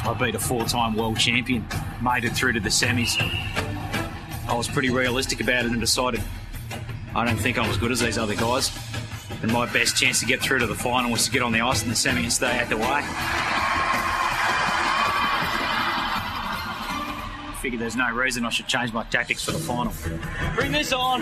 I 0.06 0.14
beat 0.20 0.36
a 0.36 0.40
four-time 0.40 0.96
world 0.96 1.18
champion, 1.18 1.66
made 2.02 2.26
it 2.26 2.34
through 2.34 2.54
to 2.54 2.60
the 2.60 2.68
semis. 2.68 3.16
I 4.50 4.54
was 4.54 4.68
pretty 4.68 4.90
realistic 4.90 5.40
about 5.40 5.64
it 5.64 5.72
and 5.72 5.80
decided 5.80 6.22
I 7.16 7.24
don't 7.24 7.38
think 7.38 7.58
I'm 7.58 7.70
as 7.70 7.78
good 7.78 7.94
as 7.94 8.02
these 8.02 8.18
other 8.18 8.36
guys. 8.36 8.70
And 9.44 9.52
my 9.52 9.72
best 9.72 9.98
chance 9.98 10.22
to 10.22 10.26
get 10.26 10.42
through 10.42 10.60
to 10.60 10.68
the 10.68 10.74
final 10.74 11.12
was 11.12 11.26
to 11.26 11.32
get 11.32 11.42
on 11.42 11.52
the 11.52 11.60
ice 11.60 11.84
in 11.84 11.90
the 11.90 11.96
semi 11.96 12.24
and 12.24 12.32
stay 12.32 12.60
out 12.60 12.70
the 12.70 12.78
way. 12.78 13.04
Figured 17.62 17.82
there's 17.82 17.98
no 17.98 18.10
reason 18.12 18.46
I 18.46 18.50
should 18.50 18.68
change 18.68 18.94
my 18.94 19.04
tactics 19.04 19.44
for 19.44 19.52
the 19.52 19.60
final. 19.60 19.92
Bring 20.56 20.72
this 20.72 20.94
on! 20.94 21.22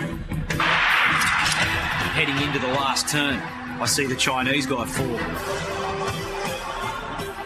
Heading 2.14 2.36
into 2.46 2.60
the 2.60 2.68
last 2.68 3.08
turn, 3.08 3.40
I 3.80 3.86
see 3.86 4.06
the 4.06 4.14
Chinese 4.14 4.66
guy 4.66 4.86
fall. 4.86 5.18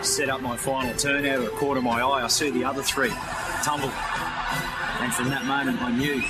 Set 0.04 0.28
up 0.28 0.42
my 0.42 0.58
final 0.58 0.94
turn 0.94 1.24
out 1.24 1.38
of 1.38 1.44
the 1.44 1.50
corner 1.52 1.78
of 1.78 1.84
my 1.84 2.02
eye. 2.02 2.22
I 2.22 2.26
see 2.26 2.50
the 2.50 2.64
other 2.64 2.82
three 2.82 3.12
tumble. 3.64 3.88
And 5.00 5.12
from 5.14 5.30
that 5.30 5.46
moment, 5.46 5.80
I 5.80 5.90
knew 5.90 6.22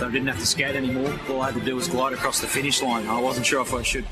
that 0.00 0.08
I 0.08 0.12
didn't 0.12 0.28
have 0.28 0.40
to 0.40 0.46
skate 0.46 0.74
anymore. 0.74 1.18
All 1.28 1.42
I 1.42 1.50
had 1.50 1.60
to 1.60 1.64
do 1.64 1.76
was 1.76 1.88
glide 1.88 2.12
across 2.12 2.40
the 2.40 2.46
finish 2.46 2.82
line. 2.82 3.06
I 3.06 3.20
wasn't 3.20 3.46
sure 3.46 3.60
if 3.60 3.72
I 3.72 3.82
should 3.82 4.06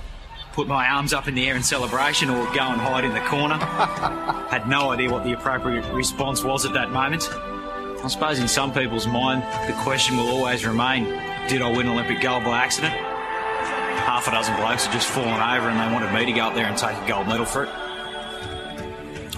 put 0.52 0.68
my 0.68 0.88
arms 0.88 1.12
up 1.12 1.28
in 1.28 1.34
the 1.34 1.48
air 1.48 1.56
in 1.56 1.62
celebration 1.62 2.30
or 2.30 2.44
go 2.54 2.62
and 2.62 2.80
hide 2.80 3.04
in 3.04 3.12
the 3.12 3.20
corner. 3.20 3.54
Had 4.50 4.68
no 4.68 4.90
idea 4.90 5.10
what 5.10 5.24
the 5.24 5.32
appropriate 5.32 5.84
response 5.92 6.42
was 6.42 6.66
at 6.66 6.72
that 6.72 6.90
moment. 6.90 7.28
I 7.32 8.08
suppose 8.08 8.38
in 8.38 8.48
some 8.48 8.72
people's 8.72 9.06
mind, 9.06 9.42
the 9.68 9.76
question 9.82 10.16
will 10.16 10.28
always 10.28 10.66
remain 10.66 11.04
did 11.48 11.62
I 11.62 11.70
win 11.70 11.88
Olympic 11.88 12.20
gold 12.20 12.44
by 12.44 12.58
accident? 12.58 12.92
Half 12.92 14.28
a 14.28 14.32
dozen 14.32 14.56
blokes 14.56 14.84
had 14.84 14.92
just 14.92 15.08
fallen 15.08 15.28
over 15.28 15.68
and 15.68 15.78
they 15.78 15.94
wanted 15.94 16.12
me 16.12 16.26
to 16.26 16.32
go 16.32 16.42
up 16.46 16.54
there 16.54 16.66
and 16.66 16.76
take 16.76 16.96
a 16.96 17.08
gold 17.08 17.26
medal 17.26 17.46
for 17.46 17.64
it. 17.64 17.70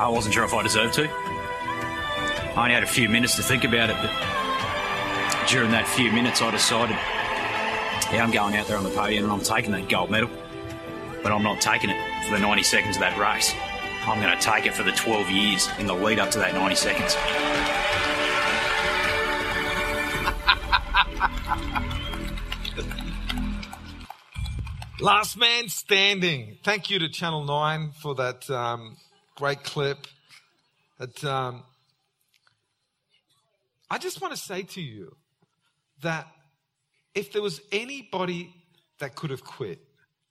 I 0.00 0.08
wasn't 0.08 0.34
sure 0.34 0.44
if 0.44 0.54
I 0.54 0.62
deserved 0.62 0.94
to. 0.94 1.08
I 1.08 2.54
only 2.56 2.74
had 2.74 2.82
a 2.82 2.86
few 2.86 3.08
minutes 3.08 3.36
to 3.36 3.42
think 3.42 3.64
about 3.64 3.90
it, 3.90 3.96
but 4.00 4.10
during 5.50 5.72
that 5.72 5.88
few 5.88 6.12
minutes, 6.12 6.40
I 6.40 6.52
decided, 6.52 6.94
yeah, 8.12 8.22
I'm 8.22 8.30
going 8.30 8.54
out 8.54 8.68
there 8.68 8.76
on 8.76 8.84
the 8.84 8.90
podium 8.90 9.24
and 9.24 9.32
I'm 9.32 9.40
taking 9.40 9.72
that 9.72 9.88
gold 9.88 10.08
medal. 10.08 10.30
But 11.24 11.32
I'm 11.32 11.42
not 11.42 11.60
taking 11.60 11.90
it 11.90 12.24
for 12.24 12.36
the 12.36 12.38
90 12.38 12.62
seconds 12.62 12.94
of 12.96 13.00
that 13.00 13.18
race. 13.18 13.52
I'm 14.06 14.20
going 14.22 14.32
to 14.32 14.40
take 14.40 14.66
it 14.66 14.74
for 14.74 14.84
the 14.84 14.92
12 14.92 15.28
years 15.28 15.68
in 15.80 15.88
the 15.88 15.94
lead 15.94 16.20
up 16.20 16.30
to 16.30 16.38
that 16.38 16.54
90 16.54 16.76
seconds. 16.76 17.16
Last 25.00 25.36
man 25.36 25.68
standing. 25.68 26.58
Thank 26.62 26.90
you 26.90 27.00
to 27.00 27.08
Channel 27.08 27.42
9 27.44 27.90
for 28.00 28.14
that 28.14 28.48
um, 28.48 28.96
great 29.34 29.64
clip. 29.64 30.06
That, 30.98 31.24
um, 31.24 31.64
I 33.90 33.98
just 33.98 34.20
want 34.22 34.32
to 34.32 34.40
say 34.40 34.62
to 34.62 34.80
you 34.80 35.16
that 36.02 36.26
if 37.14 37.32
there 37.32 37.42
was 37.42 37.60
anybody 37.72 38.54
that 38.98 39.14
could 39.14 39.30
have 39.30 39.44
quit, 39.44 39.78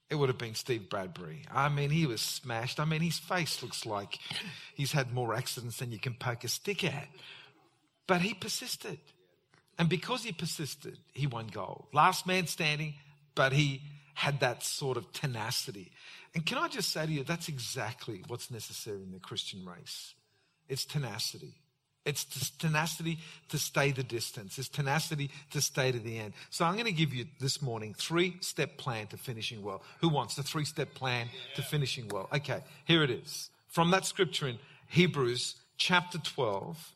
it 0.10 0.16
would 0.16 0.30
have 0.30 0.38
been 0.38 0.56
Steve 0.56 0.90
Bradbury. 0.90 1.44
I 1.54 1.70
mean, 1.70 1.92
he 1.92 2.06
was 2.08 2.22
smashed. 2.22 2.80
I 2.80 2.86
mean, 2.86 3.02
his 3.02 3.20
face 3.20 3.62
looks 3.62 3.86
like 3.86 4.18
he's 4.74 4.92
had 4.92 5.14
more 5.14 5.36
accidents 5.36 5.78
than 5.78 5.92
you 5.92 6.00
can 6.00 6.16
poke 6.16 6.44
a 6.44 6.48
stick 6.48 6.84
at. 6.84 7.08
But 8.08 8.22
he 8.22 8.34
persisted. 8.34 9.00
And 9.78 9.88
because 9.88 10.24
he 10.24 10.32
persisted, 10.32 10.98
he 11.14 11.28
won 11.28 11.48
gold. 11.48 11.86
Last 11.94 12.26
man 12.26 12.48
standing, 12.48 12.96
but 13.36 13.54
he 13.54 13.82
had 14.16 14.40
that 14.40 14.64
sort 14.64 14.98
of 14.98 15.12
tenacity. 15.14 15.92
And 16.34 16.46
can 16.46 16.58
I 16.58 16.68
just 16.68 16.92
say 16.92 17.06
to 17.06 17.12
you, 17.12 17.24
that's 17.24 17.48
exactly 17.48 18.24
what's 18.28 18.52
necessary 18.52 19.02
in 19.04 19.12
the 19.12 19.20
Christian 19.20 19.66
race. 19.66 20.16
It's 20.68 20.86
tenacity. 20.86 21.54
It's 22.10 22.50
tenacity 22.52 23.20
to 23.50 23.58
stay 23.58 23.92
the 23.92 24.04
distance. 24.04 24.58
It's 24.58 24.70
tenacity 24.70 25.30
to 25.52 25.62
stay 25.62 25.92
to 25.92 26.00
the 26.00 26.18
end. 26.18 26.34
So 26.50 26.66
I'm 26.66 26.74
going 26.74 26.86
to 26.86 26.92
give 26.92 27.14
you 27.14 27.26
this 27.40 27.62
morning 27.62 27.94
three 27.94 28.38
step 28.42 28.78
plan 28.78 29.08
to 29.08 29.18
finishing 29.18 29.64
well. 29.64 29.82
Who 30.02 30.10
wants 30.10 30.36
the 30.36 30.44
three 30.44 30.66
step 30.66 30.94
plan 30.94 31.28
to 31.56 31.62
finishing 31.62 32.08
well? 32.10 32.28
Okay, 32.34 32.64
here 32.86 33.04
it 33.04 33.10
is. 33.10 33.50
From 33.68 33.92
that 33.92 34.06
scripture 34.06 34.48
in 34.48 34.60
Hebrews 34.88 35.56
chapter 35.78 36.18
12, 36.18 36.92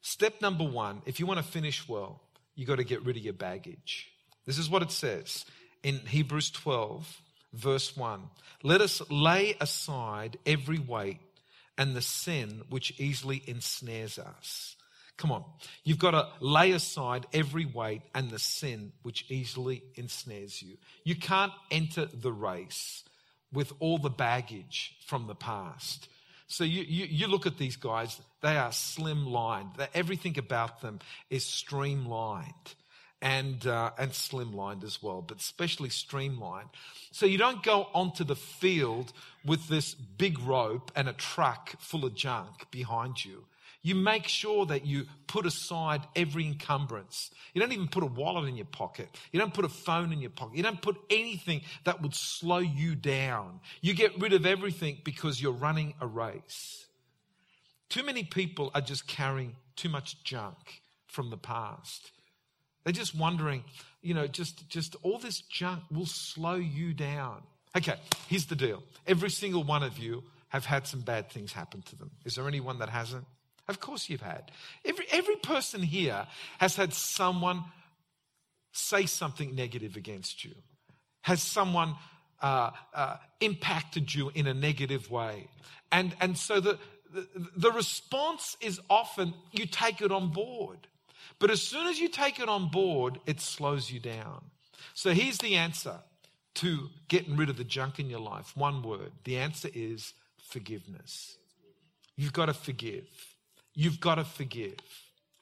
step 0.00 0.40
number 0.40 0.64
one, 0.64 1.02
if 1.06 1.20
you 1.20 1.26
want 1.26 1.38
to 1.38 1.44
finish 1.44 1.88
well, 1.88 2.20
you 2.54 2.66
got 2.66 2.76
to 2.76 2.84
get 2.84 3.04
rid 3.04 3.16
of 3.16 3.22
your 3.22 3.34
baggage. 3.34 4.08
This 4.46 4.58
is 4.58 4.70
what 4.70 4.82
it 4.82 4.90
says 4.90 5.44
in 5.82 5.96
Hebrews 5.98 6.50
12, 6.50 7.20
verse 7.52 7.96
1. 7.96 8.22
Let 8.62 8.80
us 8.80 9.02
lay 9.10 9.54
aside 9.60 10.38
every 10.46 10.78
weight 10.78 11.18
and 11.78 11.94
the 11.94 12.02
sin 12.02 12.62
which 12.68 12.98
easily 13.00 13.42
ensnares 13.46 14.18
us. 14.18 14.76
Come 15.16 15.32
on. 15.32 15.44
You've 15.84 15.98
got 15.98 16.12
to 16.12 16.28
lay 16.40 16.72
aside 16.72 17.26
every 17.32 17.64
weight 17.64 18.02
and 18.14 18.30
the 18.30 18.38
sin 18.38 18.92
which 19.02 19.24
easily 19.28 19.82
ensnares 19.96 20.62
you. 20.62 20.76
You 21.04 21.16
can't 21.16 21.52
enter 21.70 22.06
the 22.06 22.32
race 22.32 23.02
with 23.52 23.72
all 23.80 23.98
the 23.98 24.10
baggage 24.10 24.96
from 25.06 25.26
the 25.26 25.34
past. 25.34 26.08
So 26.46 26.64
you, 26.64 26.82
you, 26.82 27.06
you 27.06 27.26
look 27.26 27.46
at 27.46 27.58
these 27.58 27.76
guys, 27.76 28.20
they 28.42 28.56
are 28.56 28.72
slim 28.72 29.26
lined. 29.26 29.70
Everything 29.94 30.38
about 30.38 30.82
them 30.82 31.00
is 31.30 31.44
streamlined 31.44 32.74
and 33.20 33.66
uh, 33.66 33.90
and 33.98 34.12
slimlined 34.12 34.84
as 34.84 35.02
well, 35.02 35.22
but 35.22 35.38
especially 35.38 35.88
streamlined. 35.88 36.68
So 37.10 37.26
you 37.26 37.38
don't 37.38 37.62
go 37.62 37.88
onto 37.94 38.24
the 38.24 38.36
field 38.36 39.12
with 39.44 39.68
this 39.68 39.94
big 39.94 40.38
rope 40.40 40.92
and 40.94 41.08
a 41.08 41.12
truck 41.12 41.74
full 41.80 42.04
of 42.04 42.14
junk 42.14 42.70
behind 42.70 43.24
you. 43.24 43.44
You 43.82 43.94
make 43.94 44.26
sure 44.26 44.66
that 44.66 44.86
you 44.86 45.06
put 45.28 45.46
aside 45.46 46.02
every 46.16 46.46
encumbrance. 46.46 47.30
You 47.54 47.60
don't 47.60 47.72
even 47.72 47.88
put 47.88 48.02
a 48.02 48.06
wallet 48.06 48.48
in 48.48 48.56
your 48.56 48.66
pocket. 48.66 49.08
You 49.32 49.38
don't 49.38 49.54
put 49.54 49.64
a 49.64 49.68
phone 49.68 50.12
in 50.12 50.20
your 50.20 50.30
pocket. 50.30 50.56
You 50.56 50.62
don't 50.62 50.82
put 50.82 50.96
anything 51.10 51.62
that 51.84 52.02
would 52.02 52.14
slow 52.14 52.58
you 52.58 52.94
down. 52.96 53.60
You 53.80 53.94
get 53.94 54.20
rid 54.20 54.32
of 54.32 54.46
everything 54.46 54.98
because 55.04 55.40
you're 55.40 55.52
running 55.52 55.94
a 56.00 56.06
race. 56.06 56.86
Too 57.88 58.02
many 58.02 58.24
people 58.24 58.70
are 58.74 58.80
just 58.80 59.06
carrying 59.06 59.56
too 59.76 59.88
much 59.88 60.22
junk 60.24 60.82
from 61.06 61.30
the 61.30 61.38
past. 61.38 62.10
They're 62.88 62.94
just 62.94 63.14
wondering, 63.14 63.64
you 64.00 64.14
know, 64.14 64.26
just, 64.26 64.66
just 64.70 64.96
all 65.02 65.18
this 65.18 65.42
junk 65.42 65.82
will 65.92 66.06
slow 66.06 66.54
you 66.54 66.94
down. 66.94 67.42
Okay, 67.76 67.96
here's 68.28 68.46
the 68.46 68.56
deal. 68.56 68.82
Every 69.06 69.28
single 69.28 69.62
one 69.62 69.82
of 69.82 69.98
you 69.98 70.24
have 70.48 70.64
had 70.64 70.86
some 70.86 71.00
bad 71.00 71.28
things 71.28 71.52
happen 71.52 71.82
to 71.82 71.96
them. 71.96 72.10
Is 72.24 72.36
there 72.36 72.48
anyone 72.48 72.78
that 72.78 72.88
hasn't? 72.88 73.26
Of 73.68 73.78
course 73.78 74.08
you've 74.08 74.22
had. 74.22 74.50
Every, 74.86 75.04
every 75.12 75.36
person 75.36 75.82
here 75.82 76.26
has 76.60 76.76
had 76.76 76.94
someone 76.94 77.62
say 78.72 79.04
something 79.04 79.54
negative 79.54 79.94
against 79.94 80.42
you. 80.42 80.54
Has 81.20 81.42
someone 81.42 81.94
uh, 82.40 82.70
uh, 82.94 83.16
impacted 83.42 84.14
you 84.14 84.32
in 84.34 84.46
a 84.46 84.54
negative 84.54 85.10
way. 85.10 85.48
And, 85.92 86.16
and 86.22 86.38
so 86.38 86.58
the, 86.58 86.78
the, 87.12 87.26
the 87.54 87.70
response 87.70 88.56
is 88.62 88.80
often 88.88 89.34
you 89.52 89.66
take 89.66 90.00
it 90.00 90.10
on 90.10 90.32
board. 90.32 90.86
But 91.38 91.50
as 91.50 91.62
soon 91.62 91.86
as 91.86 91.98
you 91.98 92.08
take 92.08 92.40
it 92.40 92.48
on 92.48 92.68
board, 92.68 93.20
it 93.26 93.40
slows 93.40 93.90
you 93.90 94.00
down. 94.00 94.44
So 94.94 95.12
here's 95.12 95.38
the 95.38 95.56
answer 95.56 96.00
to 96.56 96.88
getting 97.08 97.36
rid 97.36 97.50
of 97.50 97.56
the 97.56 97.64
junk 97.64 97.98
in 97.98 98.10
your 98.10 98.20
life. 98.20 98.56
One 98.56 98.82
word. 98.82 99.12
The 99.24 99.38
answer 99.38 99.68
is 99.72 100.12
forgiveness. 100.48 101.36
You've 102.16 102.32
got 102.32 102.46
to 102.46 102.54
forgive. 102.54 103.06
You've 103.74 104.00
got 104.00 104.16
to 104.16 104.24
forgive. 104.24 104.80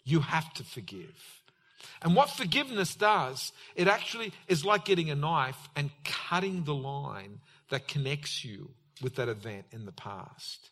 You 0.05 0.21
have 0.21 0.53
to 0.55 0.65
forgive. 0.65 1.43
And 2.03 2.15
what 2.15 2.29
forgiveness 2.29 2.95
does, 2.95 3.53
it 3.75 3.89
actually 3.89 4.33
is 4.47 4.65
like 4.65 4.85
getting 4.85 5.11
a 5.11 5.15
knife 5.15 5.69
and 5.75 5.91
cutting 6.05 6.65
the 6.65 6.75
line 6.75 7.41
that 7.71 7.89
connects 7.89 8.45
you 8.45 8.71
with 9.03 9.15
that 9.17 9.29
event 9.29 9.65
in 9.73 9.87
the 9.87 9.93
past. 9.93 10.71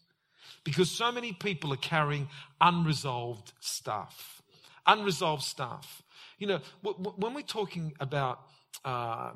Because 0.62 0.90
so 0.90 1.10
many 1.10 1.32
people 1.32 1.72
are 1.72 1.78
carrying 1.78 2.28
unresolved 2.60 3.52
stuff. 3.60 4.42
Unresolved 4.86 5.42
stuff. 5.42 6.02
You 6.38 6.46
know, 6.46 6.60
when 6.82 7.34
we're 7.34 7.42
talking 7.42 7.94
about 8.00 8.40
uh, 8.84 9.32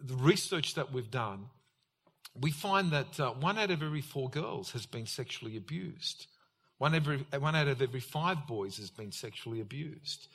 the 0.00 0.14
research 0.14 0.74
that 0.74 0.92
we've 0.92 1.10
done, 1.10 1.46
we 2.40 2.50
find 2.50 2.90
that 2.92 3.18
uh, 3.18 3.30
one 3.32 3.58
out 3.58 3.70
of 3.70 3.82
every 3.82 4.00
four 4.00 4.28
girls 4.28 4.72
has 4.72 4.86
been 4.86 5.06
sexually 5.06 5.56
abused. 5.56 6.26
One, 6.78 6.94
every, 6.94 7.24
one 7.38 7.56
out 7.56 7.68
of 7.68 7.80
every 7.80 8.00
five 8.00 8.46
boys 8.46 8.76
has 8.76 8.90
been 8.90 9.12
sexually 9.12 9.60
abused. 9.60 10.28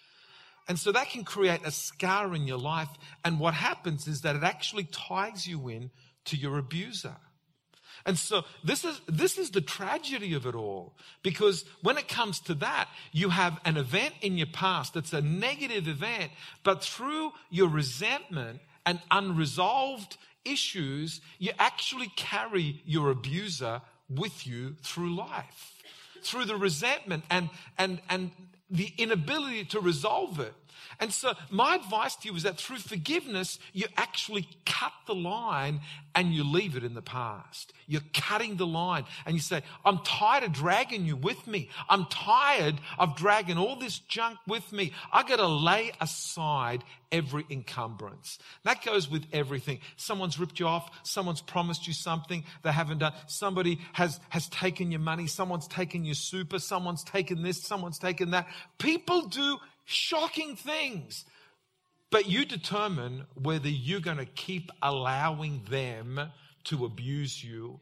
And 0.67 0.79
so 0.79 0.91
that 0.91 1.09
can 1.09 1.23
create 1.23 1.61
a 1.65 1.71
scar 1.71 2.33
in 2.33 2.47
your 2.47 2.57
life. 2.57 2.89
And 3.23 3.39
what 3.39 3.53
happens 3.53 4.07
is 4.07 4.21
that 4.21 4.35
it 4.35 4.43
actually 4.43 4.85
ties 4.85 5.47
you 5.47 5.67
in 5.67 5.91
to 6.25 6.37
your 6.37 6.57
abuser. 6.57 7.15
And 8.05 8.17
so 8.17 8.43
this 8.63 8.84
is, 8.84 9.00
this 9.08 9.38
is 9.38 9.51
the 9.51 9.62
tragedy 9.62 10.34
of 10.34 10.46
it 10.46 10.55
all. 10.55 10.93
Because 11.24 11.65
when 11.81 11.98
it 11.98 12.08
comes 12.08 12.39
to 12.41 12.53
that, 12.55 12.89
you 13.12 13.29
have 13.29 13.60
an 13.65 13.77
event 13.77 14.15
in 14.22 14.38
your 14.38 14.48
past 14.48 14.93
that's 14.93 15.13
a 15.13 15.22
negative 15.22 15.88
event, 15.88 16.31
but 16.63 16.84
through 16.84 17.31
your 17.50 17.70
resentment 17.70 18.60
and 18.86 19.00
unresolved 19.12 20.17
issues, 20.46 21.22
you 21.38 21.51
actually 21.60 22.12
carry 22.15 22.81
your 22.86 23.12
abuser 23.12 23.81
with 24.10 24.46
you 24.48 24.75
through 24.81 25.15
life. 25.15 25.75
Through 26.24 26.46
the 26.46 26.55
resentment 26.55 27.24
and, 27.29 27.50
and, 27.77 28.01
and 28.10 28.31
the 28.70 28.91
inability 28.98 29.65
to 29.65 29.79
resolve 29.79 30.39
it. 30.39 30.53
And 31.00 31.11
so 31.11 31.33
my 31.50 31.75
advice 31.75 32.15
to 32.17 32.29
you 32.29 32.35
is 32.35 32.43
that 32.43 32.57
through 32.57 32.77
forgiveness, 32.77 33.59
you 33.73 33.85
actually 33.97 34.47
cut 34.65 34.93
the 35.07 35.15
line 35.15 35.81
and 36.15 36.33
you 36.33 36.43
leave 36.43 36.75
it 36.75 36.83
in 36.83 36.93
the 36.93 37.01
past. 37.01 37.73
You're 37.88 38.01
cutting 38.13 38.57
the 38.57 38.67
line 38.67 39.05
and 39.25 39.35
you 39.35 39.41
say, 39.41 39.61
I'm 39.85 40.00
tired 40.00 40.43
of 40.43 40.51
dragging 40.53 41.05
you 41.05 41.15
with 41.15 41.47
me. 41.47 41.69
I'm 41.89 42.05
tired 42.05 42.75
of 42.97 43.15
dragging 43.15 43.57
all 43.57 43.77
this 43.77 44.00
junk 44.00 44.38
with 44.47 44.71
me. 44.71 44.93
I 45.11 45.23
got 45.23 45.38
to 45.38 45.47
lay 45.47 45.91
aside 46.00 46.83
every 47.11 47.45
encumbrance. 47.50 48.39
That 48.63 48.83
goes 48.83 49.09
with 49.09 49.25
everything. 49.33 49.79
Someone's 49.97 50.39
ripped 50.39 50.59
you 50.59 50.67
off. 50.67 50.89
Someone's 51.03 51.41
promised 51.41 51.88
you 51.88 51.93
something 51.93 52.43
they 52.63 52.71
haven't 52.71 53.00
done. 53.00 53.13
Somebody 53.27 53.79
has, 53.93 54.19
has 54.29 54.47
taken 54.50 54.91
your 54.91 55.01
money. 55.01 55.27
Someone's 55.27 55.67
taken 55.67 56.05
your 56.05 56.15
super. 56.15 56.59
Someone's 56.59 57.03
taken 57.03 57.43
this. 57.43 57.61
Someone's 57.61 58.00
taken 58.00 58.31
that. 58.31 58.47
People 58.77 59.27
do 59.27 59.57
shocking 59.85 60.55
things. 60.55 61.25
But 62.09 62.27
you 62.27 62.45
determine 62.45 63.25
whether 63.35 63.69
you're 63.69 64.01
going 64.01 64.17
to 64.17 64.25
keep 64.25 64.71
allowing 64.81 65.63
them 65.69 66.19
to 66.65 66.85
abuse 66.85 67.43
you 67.43 67.79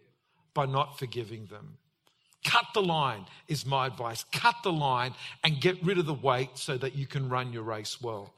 by 0.54 0.66
not 0.66 1.00
forgiving 1.00 1.48
them. 1.48 1.78
Cut 2.46 2.66
the 2.74 2.82
line 2.82 3.26
is 3.48 3.66
my 3.66 3.88
advice. 3.88 4.24
Cut 4.32 4.56
the 4.64 4.72
line 4.72 5.14
and 5.44 5.60
get 5.60 5.84
rid 5.84 5.98
of 5.98 6.06
the 6.06 6.14
weight 6.14 6.52
so 6.54 6.78
that 6.78 6.96
you 6.96 7.06
can 7.06 7.28
run 7.28 7.52
your 7.52 7.64
race 7.64 8.02
well. 8.02 8.34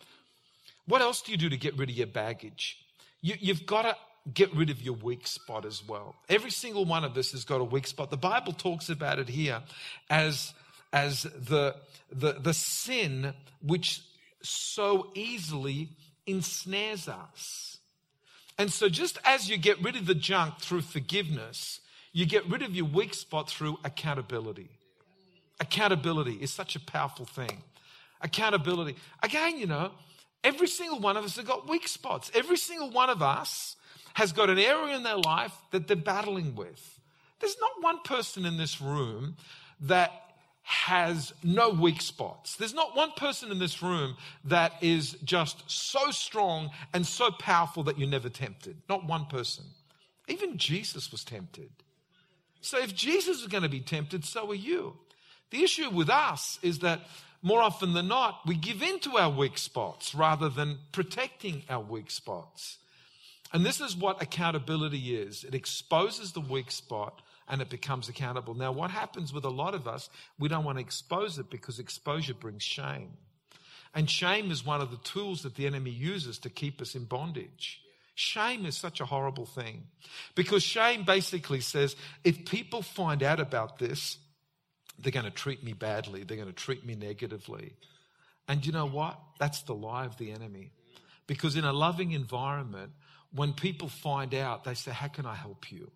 What 0.87 1.01
else 1.01 1.21
do 1.21 1.31
you 1.31 1.37
do 1.37 1.49
to 1.49 1.57
get 1.57 1.77
rid 1.77 1.89
of 1.89 1.95
your 1.95 2.07
baggage? 2.07 2.77
You, 3.21 3.35
you've 3.39 3.65
got 3.65 3.83
to 3.83 3.95
get 4.33 4.53
rid 4.55 4.69
of 4.69 4.81
your 4.81 4.95
weak 4.95 5.27
spot 5.27 5.65
as 5.65 5.87
well. 5.87 6.15
Every 6.29 6.51
single 6.51 6.85
one 6.85 7.03
of 7.03 7.17
us 7.17 7.31
has 7.31 7.43
got 7.43 7.61
a 7.61 7.63
weak 7.63 7.87
spot. 7.87 8.09
The 8.09 8.17
Bible 8.17 8.53
talks 8.53 8.89
about 8.89 9.19
it 9.19 9.29
here 9.29 9.61
as, 10.09 10.53
as 10.93 11.23
the, 11.23 11.75
the, 12.11 12.33
the 12.33 12.53
sin 12.53 13.33
which 13.61 14.01
so 14.41 15.11
easily 15.15 15.89
ensnares 16.25 17.07
us. 17.07 17.77
And 18.57 18.71
so, 18.71 18.89
just 18.89 19.17
as 19.25 19.49
you 19.49 19.57
get 19.57 19.81
rid 19.81 19.95
of 19.95 20.05
the 20.05 20.15
junk 20.15 20.59
through 20.59 20.81
forgiveness, 20.81 21.79
you 22.13 22.25
get 22.25 22.47
rid 22.49 22.61
of 22.61 22.75
your 22.75 22.85
weak 22.85 23.13
spot 23.13 23.49
through 23.49 23.79
accountability. 23.83 24.69
Accountability 25.59 26.33
is 26.33 26.51
such 26.51 26.75
a 26.75 26.79
powerful 26.79 27.25
thing. 27.25 27.63
Accountability. 28.21 28.97
Again, 29.23 29.57
you 29.57 29.67
know, 29.67 29.91
every 30.43 30.67
single 30.67 30.99
one 30.99 31.17
of 31.17 31.23
us 31.23 31.37
has 31.37 31.45
got 31.45 31.69
weak 31.69 31.87
spots. 31.87 32.31
Every 32.33 32.57
single 32.57 32.91
one 32.91 33.09
of 33.09 33.21
us 33.21 33.77
has 34.13 34.31
got 34.33 34.49
an 34.49 34.59
area 34.59 34.95
in 34.95 35.03
their 35.03 35.17
life 35.17 35.53
that 35.71 35.87
they're 35.87 35.95
battling 35.95 36.55
with. 36.55 36.99
There's 37.39 37.57
not 37.59 37.81
one 37.81 38.01
person 38.03 38.45
in 38.45 38.57
this 38.57 38.81
room 38.81 39.37
that 39.81 40.11
has 40.63 41.33
no 41.43 41.69
weak 41.69 42.01
spots. 42.01 42.55
There's 42.55 42.73
not 42.73 42.95
one 42.95 43.11
person 43.11 43.51
in 43.51 43.59
this 43.59 43.81
room 43.81 44.15
that 44.45 44.73
is 44.81 45.13
just 45.23 45.63
so 45.69 46.11
strong 46.11 46.69
and 46.93 47.05
so 47.05 47.31
powerful 47.31 47.83
that 47.83 47.97
you're 47.97 48.07
never 48.07 48.29
tempted. 48.29 48.77
Not 48.87 49.05
one 49.05 49.25
person. 49.25 49.65
Even 50.27 50.57
Jesus 50.57 51.11
was 51.11 51.23
tempted. 51.23 51.71
So 52.61 52.79
if 52.79 52.95
Jesus 52.95 53.41
is 53.41 53.47
going 53.47 53.63
to 53.63 53.69
be 53.69 53.79
tempted, 53.79 54.23
so 54.23 54.49
are 54.51 54.55
you. 54.55 54.97
The 55.49 55.63
issue 55.63 55.89
with 55.89 56.09
us 56.09 56.59
is 56.61 56.79
that 56.79 57.01
more 57.41 57.61
often 57.61 57.93
than 57.93 58.07
not, 58.07 58.41
we 58.45 58.55
give 58.55 58.83
in 58.83 58.99
to 58.99 59.17
our 59.17 59.31
weak 59.31 59.57
spots 59.57 60.13
rather 60.13 60.47
than 60.47 60.77
protecting 60.91 61.63
our 61.69 61.81
weak 61.81 62.11
spots. 62.11 62.77
And 63.51 63.65
this 63.65 63.81
is 63.81 63.95
what 63.95 64.21
accountability 64.21 65.15
is 65.15 65.43
it 65.43 65.55
exposes 65.55 66.31
the 66.31 66.39
weak 66.39 66.71
spot 66.71 67.21
and 67.47 67.61
it 67.61 67.69
becomes 67.69 68.09
accountable. 68.09 68.53
Now, 68.53 68.71
what 68.71 68.91
happens 68.91 69.33
with 69.33 69.45
a 69.45 69.49
lot 69.49 69.73
of 69.73 69.87
us, 69.87 70.09
we 70.39 70.47
don't 70.47 70.63
want 70.63 70.77
to 70.77 70.83
expose 70.83 71.37
it 71.37 71.49
because 71.49 71.79
exposure 71.79 72.33
brings 72.33 72.63
shame. 72.63 73.11
And 73.93 74.09
shame 74.09 74.51
is 74.51 74.65
one 74.65 74.81
of 74.81 74.91
the 74.91 74.97
tools 74.97 75.43
that 75.43 75.55
the 75.55 75.67
enemy 75.67 75.91
uses 75.91 76.39
to 76.39 76.49
keep 76.49 76.81
us 76.81 76.95
in 76.95 77.05
bondage. 77.05 77.81
Shame 78.15 78.65
is 78.65 78.77
such 78.77 79.01
a 79.01 79.05
horrible 79.05 79.45
thing 79.45 79.83
because 80.35 80.63
shame 80.63 81.03
basically 81.03 81.61
says 81.61 81.95
if 82.23 82.45
people 82.45 82.81
find 82.81 83.23
out 83.23 83.39
about 83.39 83.79
this, 83.79 84.17
they're 84.99 85.11
going 85.11 85.25
to 85.25 85.31
treat 85.31 85.63
me 85.63 85.73
badly, 85.73 86.23
they're 86.23 86.37
going 86.37 86.49
to 86.49 86.53
treat 86.53 86.85
me 86.85 86.95
negatively. 86.95 87.73
And 88.47 88.65
you 88.65 88.71
know 88.71 88.85
what? 88.85 89.19
That's 89.39 89.61
the 89.63 89.73
lie 89.73 90.05
of 90.05 90.17
the 90.17 90.31
enemy. 90.31 90.71
Because 91.25 91.55
in 91.55 91.63
a 91.63 91.73
loving 91.73 92.11
environment, 92.11 92.91
when 93.33 93.53
people 93.53 93.87
find 93.87 94.35
out, 94.35 94.65
they 94.65 94.73
say, 94.73 94.91
How 94.91 95.07
can 95.07 95.25
I 95.25 95.35
help 95.35 95.71
you? 95.71 95.91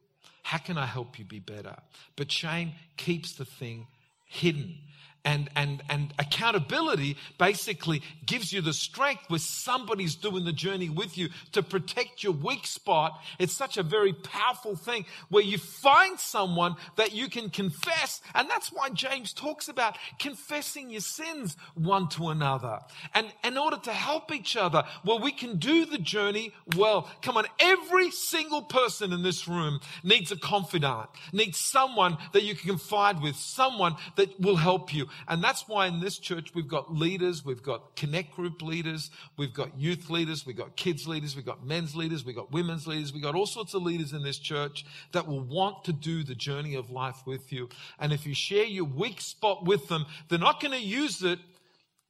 How 0.46 0.60
can 0.60 0.78
I 0.78 0.86
help 0.86 1.18
you 1.18 1.26
be 1.26 1.40
better? 1.40 1.76
But 2.16 2.32
shame 2.32 2.74
keeps 2.98 3.32
the 3.32 3.46
thing 3.46 3.88
hidden 4.26 4.78
and, 5.26 5.50
and, 5.56 5.84
and 5.90 6.14
accountability 6.20 7.18
basically 7.38 8.02
gives 8.26 8.54
you 8.54 8.62
the 8.62 8.74
strength 8.74 9.24
where 9.28 9.40
somebody's 9.40 10.16
doing 10.16 10.46
the 10.46 10.54
journey 10.54 10.88
with 10.88 11.18
you 11.18 11.30
to 11.52 11.64
protect 11.64 12.24
your 12.24 12.34
weak 12.34 12.68
spot. 12.68 13.20
It's 13.40 13.54
such 13.54 13.78
a 13.78 13.84
very 13.84 14.14
powerful 14.14 14.76
thing 14.76 15.06
where 15.30 15.44
you 15.44 15.58
find 15.58 16.20
someone 16.20 16.76
that 16.96 17.14
you 17.14 17.30
can 17.30 17.50
confess. 17.50 18.22
And 18.36 18.50
that's 18.50 18.72
why 18.72 18.90
James 18.90 19.34
talks 19.34 19.68
about 19.68 19.98
confessing 20.20 20.92
your 20.92 21.02
sins 21.02 21.58
one 21.74 22.08
to 22.10 22.30
another. 22.30 22.80
And 23.14 23.28
in 23.44 23.58
order 23.58 23.78
to 23.78 23.92
help 23.92 24.32
each 24.34 24.56
other, 24.56 24.84
well, 25.04 25.20
we 25.20 25.32
can 25.32 25.58
do 25.58 25.86
the 25.86 25.98
journey 25.98 26.54
well. 26.76 27.10
Come 27.22 27.38
on, 27.38 27.46
every 27.60 28.12
single 28.12 28.62
person 28.62 29.12
in 29.12 29.24
this 29.24 29.48
room 29.48 29.80
needs 30.04 30.32
a 30.32 30.38
confidant, 30.38 31.10
needs 31.34 31.58
someone 31.58 32.18
that 32.34 32.44
you 32.44 32.54
can 32.54 32.70
confide 32.70 33.22
with, 33.22 33.36
someone 33.36 33.96
that 34.18 34.40
will 34.40 34.58
help 34.58 34.94
you. 34.94 35.08
And 35.28 35.44
that's 35.44 35.68
why 35.68 35.88
in 35.88 36.00
this 36.00 36.18
church 36.18 36.54
we've 36.54 36.68
got 36.68 36.94
leaders, 36.94 37.44
we've 37.46 37.64
got 37.64 37.96
connect 37.96 38.36
group 38.36 38.62
leaders, 38.62 39.12
we've 39.38 39.54
got 39.54 39.80
youth 39.80 40.10
leaders, 40.10 40.46
we've 40.46 40.58
got 40.58 40.76
kids 40.76 41.08
leaders, 41.08 41.36
we've 41.36 41.46
got 41.46 41.66
men's 41.66 41.96
leaders, 41.96 42.26
we've 42.26 42.36
got 42.36 42.52
women's 42.52 42.88
leaders, 42.88 43.14
we've 43.14 43.24
got 43.24 43.36
all 43.36 43.46
sorts 43.46 43.74
of 43.74 43.84
leaders 43.84 44.14
in 44.14 44.24
this 44.24 44.38
church 44.38 44.86
that 45.12 45.28
will 45.28 45.42
want 45.42 45.84
to 45.86 45.94
do 45.94 46.24
the 46.24 46.36
journey 46.36 46.76
of 46.76 46.90
life 46.90 47.24
with 47.26 47.52
you. 47.52 47.70
And 48.00 48.14
if 48.14 48.26
you 48.26 48.34
share 48.34 48.66
your 48.66 48.86
weak 48.86 49.22
spot 49.22 49.66
with 49.66 49.88
them, 49.88 50.06
they're 50.30 50.40
not 50.40 50.62
going 50.62 50.74
to 50.74 50.86
use 50.86 51.24
it 51.24 51.40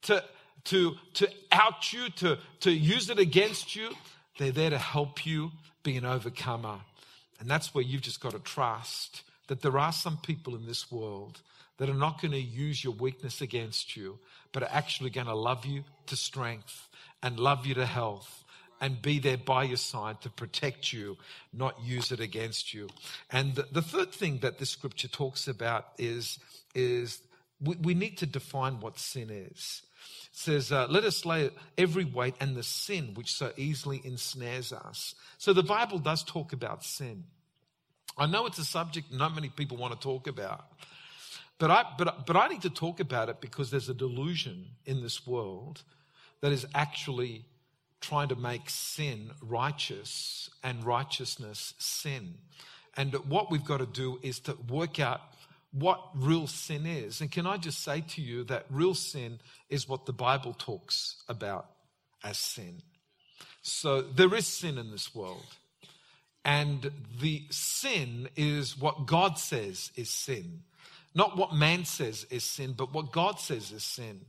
to, 0.04 0.24
to, 0.66 0.96
to 1.16 1.28
out 1.52 1.94
you, 1.94 2.10
to, 2.10 2.38
to 2.62 2.72
use 2.72 3.10
it 3.10 3.20
against 3.20 3.76
you. 3.76 3.90
They're 4.38 4.52
there 4.52 4.70
to 4.70 4.78
help 4.78 5.26
you 5.26 5.52
be 5.84 5.98
an 5.98 6.06
overcomer. 6.06 6.80
And 7.40 7.50
that's 7.50 7.74
where 7.74 7.84
you've 7.84 8.02
just 8.02 8.22
got 8.22 8.32
to 8.32 8.40
trust 8.40 9.24
that 9.48 9.62
there 9.62 9.78
are 9.78 9.92
some 9.92 10.18
people 10.18 10.56
in 10.56 10.66
this 10.66 10.92
world 10.92 11.42
that 11.78 11.90
are 11.90 11.94
not 11.94 12.22
going 12.22 12.32
to 12.32 12.40
use 12.40 12.84
your 12.84 12.94
weakness 12.94 13.42
against 13.42 13.96
you, 13.98 14.20
but 14.52 14.64
are 14.64 14.70
actually 14.72 15.10
going 15.10 15.28
to 15.28 15.36
love 15.36 15.66
you 15.66 15.84
to 16.08 16.16
strength 16.16 16.88
and 17.22 17.40
love 17.40 17.66
you 17.66 17.74
to 17.76 17.86
health 17.86 18.44
and 18.82 19.02
be 19.02 19.20
there 19.20 19.38
by 19.38 19.64
your 19.64 19.78
side 19.78 20.22
to 20.22 20.30
protect 20.30 20.92
you, 20.92 21.18
not 21.54 21.76
use 21.84 22.12
it 22.12 22.20
against 22.20 22.74
you. 22.74 22.88
And 23.32 23.56
the, 23.56 23.68
the 23.72 23.82
third 23.82 24.12
thing 24.12 24.40
that 24.40 24.58
this 24.58 24.70
scripture 24.70 25.08
talks 25.08 25.48
about 25.48 25.88
is, 25.98 26.40
is 26.74 27.22
we, 27.62 27.76
we 27.78 27.94
need 27.94 28.18
to 28.20 28.26
define 28.26 28.80
what 28.80 29.00
sin 29.00 29.30
is. 29.30 29.82
It 30.32 30.38
says, 30.38 30.72
uh, 30.72 30.88
let 30.90 31.06
us 31.06 31.26
lay 31.26 31.50
every 31.78 32.06
weight 32.06 32.36
and 32.40 32.56
the 32.56 32.64
sin 32.64 33.12
which 33.14 33.34
so 33.34 33.52
easily 33.56 34.02
ensnares 34.04 34.74
us. 34.74 35.16
So 35.38 35.54
the 35.54 35.64
Bible 35.64 36.00
does 36.00 36.24
talk 36.24 36.52
about 36.52 36.84
sin. 36.84 37.24
I 38.18 38.28
know 38.28 38.46
it's 38.46 38.60
a 38.60 38.66
subject 38.66 39.12
not 39.12 39.36
many 39.36 39.50
people 39.50 39.78
want 39.78 39.94
to 39.94 40.00
talk 40.00 40.28
about. 40.28 40.66
But 41.58 41.72
I, 41.72 41.86
but, 41.98 42.26
but 42.26 42.36
I 42.36 42.48
need 42.48 42.62
to 42.64 42.70
talk 42.70 43.00
about 43.00 43.30
it 43.30 43.40
because 43.40 43.72
there's 43.72 43.90
a 43.90 43.94
delusion 43.94 44.68
in 44.86 45.02
this 45.02 45.26
world 45.26 45.84
that 46.42 46.52
is 46.52 46.66
actually 46.76 47.46
trying 48.02 48.28
to 48.28 48.36
make 48.36 48.70
sin 48.70 49.32
righteous 49.42 50.50
and 50.64 50.86
righteousness 50.86 51.74
sin. 51.78 52.36
And 52.98 53.14
what 53.30 53.50
we've 53.50 53.64
got 53.64 53.78
to 53.78 53.86
do 53.86 54.20
is 54.22 54.40
to 54.42 54.58
work 54.68 55.00
out 55.00 55.22
what 55.72 56.02
real 56.14 56.48
sin 56.48 56.86
is. 56.86 57.20
And 57.22 57.32
can 57.32 57.46
I 57.46 57.58
just 57.58 57.84
say 57.84 58.04
to 58.10 58.22
you 58.22 58.44
that 58.46 58.66
real 58.70 58.94
sin 58.94 59.40
is 59.70 59.90
what 59.90 60.06
the 60.06 60.14
Bible 60.14 60.56
talks 60.58 61.24
about 61.28 61.68
as 62.24 62.38
sin. 62.38 62.82
So 63.62 64.02
there 64.02 64.34
is 64.36 64.48
sin 64.48 64.78
in 64.78 64.92
this 64.92 65.14
world. 65.14 65.46
And 66.46 66.92
the 67.20 67.44
sin 67.50 68.30
is 68.36 68.78
what 68.78 69.08
God 69.08 69.40
says 69.40 69.92
is 69.96 70.10
sin. 70.10 70.62
Not 71.16 71.38
what 71.38 71.54
man 71.54 71.86
says 71.86 72.28
is 72.30 72.44
sin, 72.44 72.74
but 72.74 72.94
what 72.94 73.12
God 73.12 73.40
says 73.40 73.72
is 73.72 73.84
sin. 73.84 74.22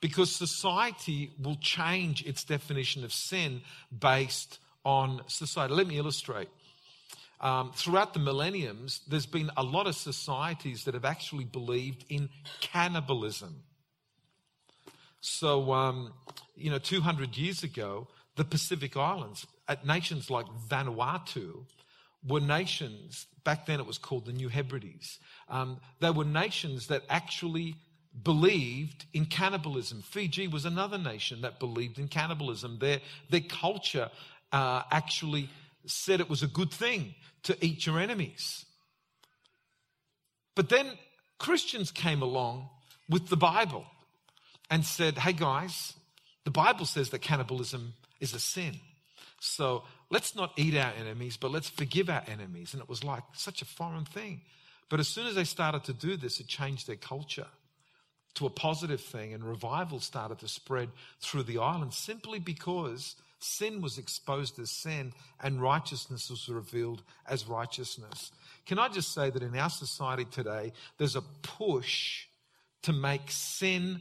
Because 0.00 0.34
society 0.34 1.30
will 1.40 1.56
change 1.56 2.26
its 2.26 2.44
definition 2.44 3.04
of 3.04 3.12
sin 3.12 3.62
based 3.96 4.58
on 4.84 5.22
society. 5.28 5.72
Let 5.72 5.86
me 5.86 5.96
illustrate. 5.96 6.48
Um, 7.40 7.72
throughout 7.74 8.12
the 8.12 8.18
millenniums, 8.18 9.00
there's 9.08 9.26
been 9.26 9.50
a 9.56 9.62
lot 9.62 9.86
of 9.86 9.94
societies 9.94 10.84
that 10.84 10.94
have 10.94 11.04
actually 11.04 11.44
believed 11.44 12.04
in 12.08 12.28
cannibalism. 12.60 13.62
So, 15.20 15.72
um, 15.72 16.12
you 16.56 16.70
know, 16.70 16.78
200 16.78 17.36
years 17.36 17.62
ago, 17.62 18.08
the 18.36 18.44
Pacific 18.44 18.96
Islands, 18.96 19.46
at 19.68 19.86
nations 19.86 20.30
like 20.30 20.46
Vanuatu, 20.68 21.64
were 22.26 22.40
nations, 22.40 23.26
back 23.44 23.66
then 23.66 23.80
it 23.80 23.86
was 23.86 23.98
called 23.98 24.26
the 24.26 24.32
New 24.32 24.48
Hebrides. 24.48 25.18
Um, 25.48 25.80
they 26.00 26.10
were 26.10 26.24
nations 26.24 26.88
that 26.88 27.02
actually 27.08 27.76
believed 28.22 29.04
in 29.12 29.26
cannibalism. 29.26 30.02
Fiji 30.02 30.48
was 30.48 30.64
another 30.64 30.98
nation 30.98 31.42
that 31.42 31.60
believed 31.60 31.98
in 31.98 32.08
cannibalism. 32.08 32.78
Their, 32.78 33.00
their 33.30 33.42
culture 33.42 34.10
uh, 34.52 34.82
actually 34.90 35.50
said 35.86 36.20
it 36.20 36.30
was 36.30 36.42
a 36.42 36.48
good 36.48 36.72
thing 36.72 37.14
to 37.44 37.56
eat 37.64 37.86
your 37.86 37.98
enemies. 37.98 38.64
But 40.54 40.68
then 40.68 40.90
Christians 41.38 41.90
came 41.90 42.22
along 42.22 42.70
with 43.08 43.28
the 43.28 43.36
Bible 43.36 43.84
and 44.70 44.84
said, 44.84 45.18
hey 45.18 45.32
guys, 45.32 45.92
the 46.44 46.50
Bible 46.50 46.86
says 46.86 47.10
that 47.10 47.20
cannibalism 47.20 47.94
is 48.18 48.34
a 48.34 48.40
sin. 48.40 48.80
So 49.40 49.84
let's 50.10 50.34
not 50.34 50.52
eat 50.56 50.76
our 50.76 50.92
enemies, 50.98 51.36
but 51.36 51.50
let's 51.50 51.68
forgive 51.68 52.08
our 52.08 52.22
enemies. 52.26 52.72
And 52.72 52.82
it 52.82 52.88
was 52.88 53.04
like 53.04 53.22
such 53.34 53.62
a 53.62 53.66
foreign 53.66 54.04
thing. 54.04 54.42
But 54.88 55.00
as 55.00 55.08
soon 55.08 55.26
as 55.26 55.34
they 55.34 55.44
started 55.44 55.84
to 55.84 55.92
do 55.92 56.16
this, 56.16 56.40
it 56.40 56.46
changed 56.46 56.86
their 56.86 56.96
culture 56.96 57.48
to 58.34 58.46
a 58.46 58.50
positive 58.50 59.00
thing, 59.00 59.32
and 59.32 59.42
revival 59.42 59.98
started 59.98 60.38
to 60.38 60.48
spread 60.48 60.90
through 61.20 61.42
the 61.42 61.58
island 61.58 61.94
simply 61.94 62.38
because 62.38 63.16
sin 63.38 63.80
was 63.80 63.98
exposed 63.98 64.58
as 64.58 64.70
sin 64.70 65.12
and 65.40 65.60
righteousness 65.60 66.30
was 66.30 66.48
revealed 66.48 67.02
as 67.26 67.48
righteousness. 67.48 68.30
Can 68.66 68.78
I 68.78 68.88
just 68.88 69.12
say 69.12 69.30
that 69.30 69.42
in 69.42 69.56
our 69.56 69.70
society 69.70 70.26
today, 70.26 70.72
there's 70.98 71.16
a 71.16 71.22
push 71.42 72.26
to 72.82 72.92
make 72.92 73.30
sin 73.30 74.00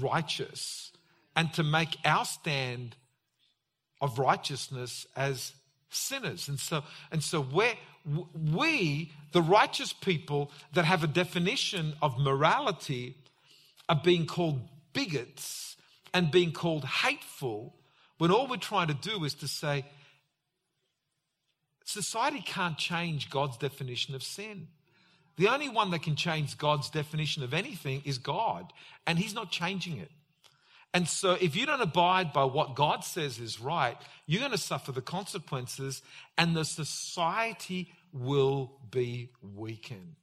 righteous 0.00 0.92
and 1.34 1.52
to 1.54 1.62
make 1.62 1.96
our 2.04 2.24
stand 2.24 2.96
of 4.00 4.18
righteousness 4.18 5.06
as 5.16 5.52
sinners. 5.90 6.48
And 6.48 6.58
so, 6.58 6.82
and 7.10 7.22
so 7.22 7.40
we 7.40 7.72
we, 8.34 9.12
the 9.32 9.42
righteous 9.42 9.92
people 9.92 10.50
that 10.72 10.84
have 10.84 11.04
a 11.04 11.06
definition 11.06 11.94
of 12.00 12.18
morality, 12.18 13.16
are 13.88 14.00
being 14.02 14.24
called 14.24 14.68
bigots 14.92 15.76
and 16.14 16.30
being 16.30 16.52
called 16.52 16.84
hateful 16.84 17.74
when 18.18 18.30
all 18.30 18.46
we're 18.46 18.56
trying 18.56 18.86
to 18.86 18.94
do 18.94 19.24
is 19.24 19.34
to 19.34 19.48
say, 19.48 19.84
society 21.84 22.40
can't 22.40 22.78
change 22.78 23.30
God's 23.30 23.56
definition 23.56 24.14
of 24.14 24.22
sin. 24.22 24.68
The 25.36 25.48
only 25.48 25.68
one 25.68 25.90
that 25.90 26.02
can 26.02 26.16
change 26.16 26.56
God's 26.56 26.88
definition 26.90 27.42
of 27.42 27.52
anything 27.52 28.02
is 28.04 28.18
God, 28.18 28.72
and 29.06 29.18
He's 29.18 29.34
not 29.34 29.50
changing 29.50 29.96
it. 29.96 30.10
And 30.92 31.06
so, 31.08 31.36
if 31.40 31.54
you 31.54 31.66
don't 31.66 31.80
abide 31.80 32.32
by 32.32 32.44
what 32.44 32.74
God 32.74 33.04
says 33.04 33.38
is 33.38 33.60
right, 33.60 33.96
you're 34.26 34.40
going 34.40 34.50
to 34.50 34.58
suffer 34.58 34.90
the 34.90 35.00
consequences, 35.00 36.02
and 36.36 36.56
the 36.56 36.64
society 36.64 37.92
will 38.12 38.72
be 38.90 39.30
weakened. 39.40 40.16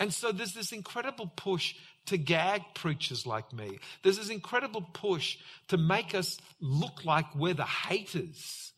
And 0.00 0.14
so, 0.14 0.32
there's 0.32 0.54
this 0.54 0.72
incredible 0.72 1.30
push 1.36 1.74
to 2.06 2.16
gag 2.16 2.62
preachers 2.74 3.26
like 3.26 3.52
me. 3.52 3.78
There's 4.02 4.16
this 4.16 4.30
incredible 4.30 4.82
push 4.92 5.36
to 5.68 5.76
make 5.76 6.14
us 6.14 6.38
look 6.60 7.04
like 7.04 7.34
we're 7.34 7.54
the 7.54 7.64
haters, 7.64 8.72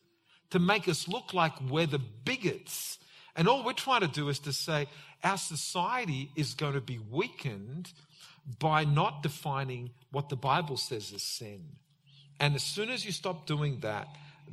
to 0.49 0.59
make 0.59 0.89
us 0.89 1.07
look 1.07 1.33
like 1.33 1.53
we're 1.69 1.87
the 1.87 1.99
bigots. 1.99 2.97
And 3.35 3.47
all 3.47 3.63
we're 3.63 3.73
trying 3.73 4.01
to 4.01 4.07
do 4.07 4.27
is 4.27 4.39
to 4.39 4.51
say 4.51 4.87
our 5.23 5.37
society 5.37 6.31
is 6.35 6.55
going 6.55 6.73
to 6.73 6.81
be 6.81 6.99
weakened 6.99 7.91
by 8.59 8.83
not 8.83 9.23
defining 9.23 9.91
what 10.11 10.29
the 10.29 10.35
Bible 10.35 10.77
says 10.77 11.11
is 11.11 11.23
sin. 11.23 11.63
And 12.39 12.55
as 12.55 12.63
soon 12.63 12.89
as 12.89 13.05
you 13.05 13.11
stop 13.11 13.45
doing 13.45 13.79
that, 13.81 14.07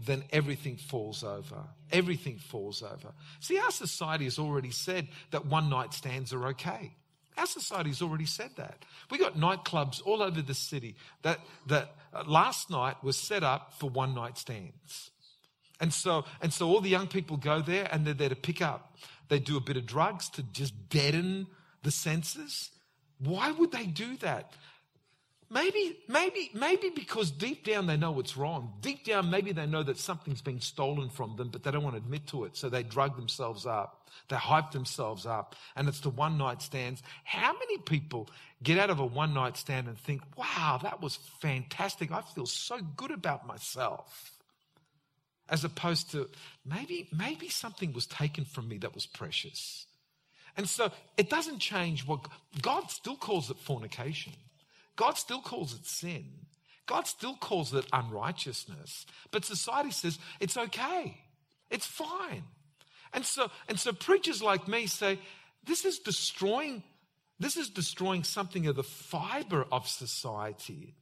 then 0.05 0.25
everything 0.31 0.77
falls 0.77 1.25
over. 1.25 1.63
Everything 1.91 2.39
falls 2.39 2.83
over. 2.83 3.13
See, 3.41 3.59
our 3.59 3.71
society 3.71 4.25
has 4.25 4.39
already 4.39 4.71
said 4.71 5.09
that 5.31 5.47
one 5.47 5.71
night 5.71 5.95
stands 5.95 6.33
are 6.33 6.49
okay. 6.49 6.93
Our 7.39 7.47
society 7.47 7.91
has 7.91 8.03
already 8.03 8.27
said 8.27 8.51
that. 8.57 8.85
We 9.11 9.19
got 9.19 9.37
nightclubs 9.37 10.01
all 10.05 10.23
over 10.23 10.41
the 10.43 10.55
city 10.55 10.97
that, 11.23 11.39
that 11.67 11.95
uh, 12.13 12.25
last 12.27 12.71
night 12.71 13.03
was 13.03 13.17
set 13.17 13.43
up 13.43 13.75
for 13.79 13.91
one 13.91 14.15
night 14.15 14.39
stands. 14.39 15.11
And 15.81 15.93
so, 15.93 16.25
and 16.41 16.53
so 16.53 16.69
all 16.69 16.81
the 16.81 16.89
young 16.89 17.07
people 17.07 17.37
go 17.37 17.61
there 17.61 17.89
and 17.93 18.07
they're 18.07 18.15
there 18.15 18.31
to 18.31 18.37
pick 18.37 18.63
up. 18.63 18.97
They 19.29 19.39
do 19.39 19.57
a 19.57 19.61
bit 19.61 19.77
of 19.77 19.85
drugs 19.85 20.31
to 20.31 20.43
just 20.43 20.89
deaden 20.89 21.47
the 21.83 21.91
senses. 21.91 22.71
Why 23.19 23.51
would 23.51 23.73
they 23.73 23.87
do 23.87 24.17
that? 24.19 24.53
Maybe, 25.49 25.97
maybe, 26.09 26.51
maybe 26.55 26.91
because 26.91 27.31
deep 27.31 27.65
down 27.65 27.87
they 27.87 27.97
know 27.97 28.19
it's 28.19 28.37
wrong. 28.37 28.75
Deep 28.81 29.05
down, 29.05 29.31
maybe 29.31 29.53
they 29.53 29.67
know 29.67 29.85
that 29.85 29.97
something's 29.97 30.43
been 30.43 30.61
stolen 30.61 31.09
from 31.09 31.37
them, 31.37 31.51
but 31.51 31.63
they 31.63 31.71
don't 31.71 31.85
want 31.85 31.95
to 31.95 32.03
admit 32.03 32.27
to 32.29 32.45
it. 32.45 32.57
So 32.57 32.69
they 32.69 32.83
drug 32.83 33.17
themselves 33.17 33.65
up. 33.65 34.11
They 34.29 34.37
hype 34.37 34.73
themselves 34.73 35.25
up. 35.25 35.55
And 35.77 35.87
it's 35.87 36.01
the 36.01 36.11
one 36.11 36.37
night 36.37 36.63
stands. 36.63 37.01
How 37.23 37.53
many 37.53 37.79
people 37.79 38.29
get 38.61 38.79
out 38.79 38.91
of 38.91 38.99
a 38.99 39.07
one 39.07 39.35
night 39.35 39.57
stand 39.57 39.87
and 39.87 39.97
think, 39.97 40.23
wow, 40.37 40.81
that 40.83 41.01
was 41.01 41.17
fantastic. 41.41 42.11
I 42.11 42.23
feel 42.23 42.47
so 42.47 42.81
good 42.97 43.13
about 43.13 43.47
myself. 43.47 44.33
As 45.49 45.63
opposed 45.63 46.11
to 46.11 46.29
maybe, 46.65 47.09
maybe 47.17 47.49
something 47.49 47.93
was 47.93 48.07
taken 48.07 48.45
from 48.45 48.67
me 48.67 48.79
that 48.79 48.97
was 48.97 49.07
precious. 49.07 49.86
And 50.57 50.69
so 50.69 50.91
it 51.17 51.29
doesn't 51.29 51.59
change 51.59 52.07
what 52.07 52.27
God 52.63 52.91
still 52.91 53.17
calls 53.17 53.51
it 53.51 53.59
fornication. 53.59 54.33
God 54.97 55.19
still 55.19 55.41
calls 55.41 55.75
it 55.75 55.87
sin. 55.87 56.25
God 56.87 57.07
still 57.07 57.37
calls 57.37 57.75
it 57.75 57.85
unrighteousness. 57.93 59.07
But 59.31 59.45
society 59.45 59.91
says 59.91 60.19
it's 60.41 60.57
okay. 60.57 61.19
It's 61.71 61.87
fine. 61.87 62.45
And 63.13 63.25
so, 63.25 63.51
and 63.69 63.79
so 63.79 63.93
preachers 63.93 64.43
like 64.43 64.69
me 64.69 64.87
say, 64.87 65.19
this 65.65 65.85
is 65.85 65.99
destroying, 65.99 66.83
this 67.39 67.57
is 67.57 67.69
destroying 67.69 68.25
something 68.25 68.67
of 68.67 68.77
the 68.77 68.83
fiber 68.83 69.67
of 69.71 69.89
society. 69.89 70.95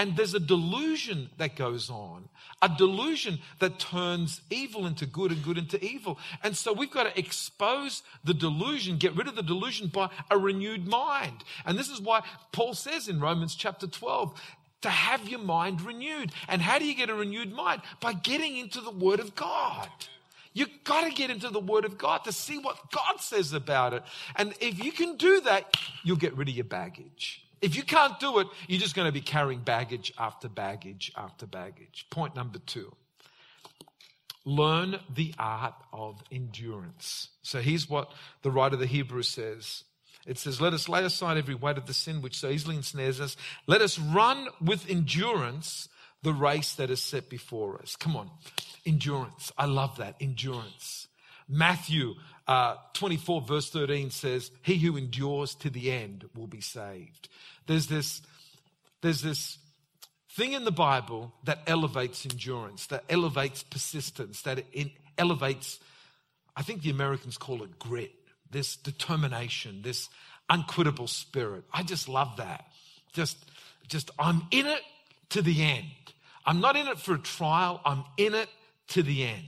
And 0.00 0.16
there's 0.16 0.32
a 0.32 0.40
delusion 0.40 1.28
that 1.36 1.56
goes 1.56 1.90
on, 1.90 2.30
a 2.62 2.70
delusion 2.70 3.38
that 3.58 3.78
turns 3.78 4.40
evil 4.48 4.86
into 4.86 5.04
good 5.04 5.30
and 5.30 5.44
good 5.44 5.58
into 5.58 5.78
evil. 5.84 6.18
And 6.42 6.56
so 6.56 6.72
we've 6.72 6.90
got 6.90 7.02
to 7.02 7.18
expose 7.18 8.02
the 8.24 8.32
delusion, 8.32 8.96
get 8.96 9.14
rid 9.14 9.28
of 9.28 9.36
the 9.36 9.42
delusion 9.42 9.88
by 9.88 10.08
a 10.30 10.38
renewed 10.38 10.88
mind. 10.88 11.44
And 11.66 11.78
this 11.78 11.90
is 11.90 12.00
why 12.00 12.22
Paul 12.50 12.72
says 12.72 13.08
in 13.08 13.20
Romans 13.20 13.54
chapter 13.54 13.86
12, 13.86 14.40
to 14.80 14.88
have 14.88 15.28
your 15.28 15.38
mind 15.38 15.82
renewed. 15.82 16.32
And 16.48 16.62
how 16.62 16.78
do 16.78 16.86
you 16.86 16.94
get 16.94 17.10
a 17.10 17.14
renewed 17.14 17.52
mind? 17.52 17.82
By 18.00 18.14
getting 18.14 18.56
into 18.56 18.80
the 18.80 18.90
Word 18.90 19.20
of 19.20 19.34
God. 19.34 19.90
You've 20.54 20.82
got 20.82 21.04
to 21.04 21.10
get 21.10 21.28
into 21.28 21.50
the 21.50 21.60
Word 21.60 21.84
of 21.84 21.98
God 21.98 22.24
to 22.24 22.32
see 22.32 22.56
what 22.56 22.90
God 22.90 23.20
says 23.20 23.52
about 23.52 23.92
it. 23.92 24.02
And 24.34 24.54
if 24.62 24.82
you 24.82 24.92
can 24.92 25.18
do 25.18 25.42
that, 25.42 25.76
you'll 26.04 26.16
get 26.16 26.34
rid 26.38 26.48
of 26.48 26.54
your 26.54 26.64
baggage. 26.64 27.44
If 27.62 27.76
you 27.76 27.82
can't 27.82 28.18
do 28.18 28.38
it, 28.38 28.46
you're 28.68 28.80
just 28.80 28.94
going 28.94 29.08
to 29.08 29.12
be 29.12 29.20
carrying 29.20 29.60
baggage 29.60 30.12
after 30.18 30.48
baggage 30.48 31.12
after 31.16 31.46
baggage. 31.46 32.06
Point 32.10 32.34
number 32.34 32.58
two 32.58 32.92
learn 34.44 34.98
the 35.14 35.34
art 35.38 35.74
of 35.92 36.22
endurance. 36.32 37.28
So 37.42 37.60
here's 37.60 37.88
what 37.88 38.10
the 38.42 38.50
writer 38.50 38.74
of 38.74 38.80
the 38.80 38.86
Hebrews 38.86 39.28
says. 39.28 39.84
It 40.26 40.38
says, 40.38 40.60
Let 40.60 40.74
us 40.74 40.88
lay 40.88 41.04
aside 41.04 41.36
every 41.36 41.54
weight 41.54 41.78
of 41.78 41.86
the 41.86 41.94
sin 41.94 42.22
which 42.22 42.38
so 42.38 42.48
easily 42.48 42.76
ensnares 42.76 43.20
us. 43.20 43.36
Let 43.66 43.80
us 43.80 43.98
run 43.98 44.48
with 44.60 44.88
endurance 44.88 45.88
the 46.22 46.32
race 46.32 46.74
that 46.74 46.90
is 46.90 47.02
set 47.02 47.30
before 47.30 47.80
us. 47.80 47.96
Come 47.96 48.16
on. 48.16 48.30
Endurance. 48.84 49.52
I 49.56 49.66
love 49.66 49.96
that. 49.96 50.16
Endurance. 50.20 51.08
Matthew 51.48 52.14
uh, 52.50 52.74
24, 52.94 53.42
verse 53.42 53.70
13 53.70 54.10
says, 54.10 54.50
He 54.62 54.76
who 54.78 54.96
endures 54.96 55.54
to 55.54 55.70
the 55.70 55.92
end 55.92 56.28
will 56.34 56.48
be 56.48 56.60
saved. 56.60 57.28
There's 57.68 57.86
this, 57.86 58.22
there's 59.02 59.22
this 59.22 59.58
thing 60.32 60.54
in 60.54 60.64
the 60.64 60.72
Bible 60.72 61.32
that 61.44 61.60
elevates 61.68 62.26
endurance, 62.26 62.86
that 62.88 63.04
elevates 63.08 63.62
persistence, 63.62 64.42
that 64.42 64.64
elevates, 65.16 65.78
I 66.56 66.62
think 66.62 66.82
the 66.82 66.90
Americans 66.90 67.38
call 67.38 67.62
it 67.62 67.78
grit, 67.78 68.10
this 68.50 68.74
determination, 68.74 69.82
this 69.82 70.08
unquittable 70.50 71.08
spirit. 71.08 71.62
I 71.72 71.84
just 71.84 72.08
love 72.08 72.38
that. 72.38 72.64
Just, 73.12 73.38
just, 73.86 74.10
I'm 74.18 74.42
in 74.50 74.66
it 74.66 74.82
to 75.28 75.42
the 75.42 75.62
end. 75.62 75.86
I'm 76.44 76.60
not 76.60 76.74
in 76.74 76.88
it 76.88 76.98
for 76.98 77.14
a 77.14 77.18
trial, 77.20 77.80
I'm 77.84 78.02
in 78.16 78.34
it 78.34 78.48
to 78.88 79.04
the 79.04 79.24
end. 79.24 79.46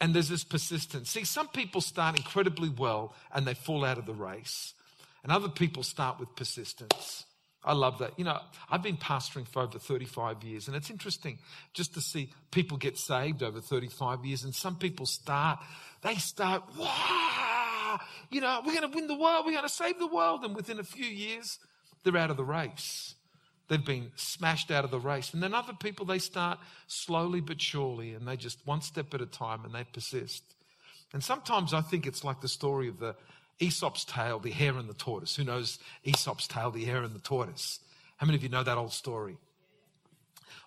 And 0.00 0.14
there's 0.14 0.28
this 0.28 0.44
persistence. 0.44 1.10
See, 1.10 1.24
some 1.24 1.48
people 1.48 1.80
start 1.80 2.16
incredibly 2.16 2.70
well 2.70 3.14
and 3.34 3.46
they 3.46 3.54
fall 3.54 3.84
out 3.84 3.98
of 3.98 4.06
the 4.06 4.14
race, 4.14 4.72
and 5.22 5.30
other 5.30 5.48
people 5.48 5.82
start 5.82 6.18
with 6.18 6.34
persistence. 6.36 7.26
I 7.62 7.74
love 7.74 7.98
that. 7.98 8.18
You 8.18 8.24
know, 8.24 8.38
I've 8.70 8.82
been 8.82 8.96
pastoring 8.96 9.46
for 9.46 9.60
over 9.60 9.78
35 9.78 10.42
years, 10.42 10.66
and 10.66 10.74
it's 10.74 10.88
interesting 10.88 11.38
just 11.74 11.92
to 11.94 12.00
see 12.00 12.32
people 12.50 12.78
get 12.78 12.96
saved 12.96 13.42
over 13.42 13.60
35 13.60 14.24
years, 14.24 14.44
and 14.44 14.54
some 14.54 14.76
people 14.76 15.04
start, 15.04 15.58
they 16.02 16.14
start, 16.14 16.62
wow, 16.78 18.00
you 18.30 18.40
know, 18.40 18.62
we're 18.64 18.72
going 18.72 18.90
to 18.90 18.96
win 18.96 19.06
the 19.08 19.18
world, 19.18 19.44
we're 19.44 19.52
going 19.52 19.62
to 19.64 19.68
save 19.68 19.98
the 19.98 20.06
world, 20.06 20.42
and 20.42 20.56
within 20.56 20.78
a 20.78 20.84
few 20.84 21.04
years, 21.04 21.58
they're 22.02 22.16
out 22.16 22.30
of 22.30 22.38
the 22.38 22.44
race. 22.44 23.14
They've 23.70 23.84
been 23.84 24.10
smashed 24.16 24.72
out 24.72 24.84
of 24.84 24.90
the 24.90 24.98
race. 24.98 25.32
And 25.32 25.40
then 25.40 25.54
other 25.54 25.72
people, 25.72 26.04
they 26.04 26.18
start 26.18 26.58
slowly 26.88 27.40
but 27.40 27.60
surely, 27.60 28.14
and 28.14 28.26
they 28.26 28.36
just 28.36 28.58
one 28.66 28.82
step 28.82 29.14
at 29.14 29.20
a 29.20 29.26
time, 29.26 29.64
and 29.64 29.72
they 29.72 29.84
persist. 29.84 30.42
And 31.12 31.22
sometimes 31.22 31.72
I 31.72 31.80
think 31.80 32.04
it's 32.04 32.24
like 32.24 32.40
the 32.40 32.48
story 32.48 32.88
of 32.88 32.98
the 32.98 33.14
Aesop's 33.60 34.04
tale, 34.04 34.40
the 34.40 34.50
hare 34.50 34.76
and 34.76 34.88
the 34.88 34.94
tortoise. 34.94 35.36
Who 35.36 35.44
knows 35.44 35.78
Aesop's 36.04 36.48
tale, 36.48 36.72
the 36.72 36.84
hare 36.84 37.04
and 37.04 37.14
the 37.14 37.20
tortoise? 37.20 37.78
How 38.16 38.26
many 38.26 38.36
of 38.36 38.42
you 38.42 38.48
know 38.48 38.64
that 38.64 38.76
old 38.76 38.92
story? 38.92 39.38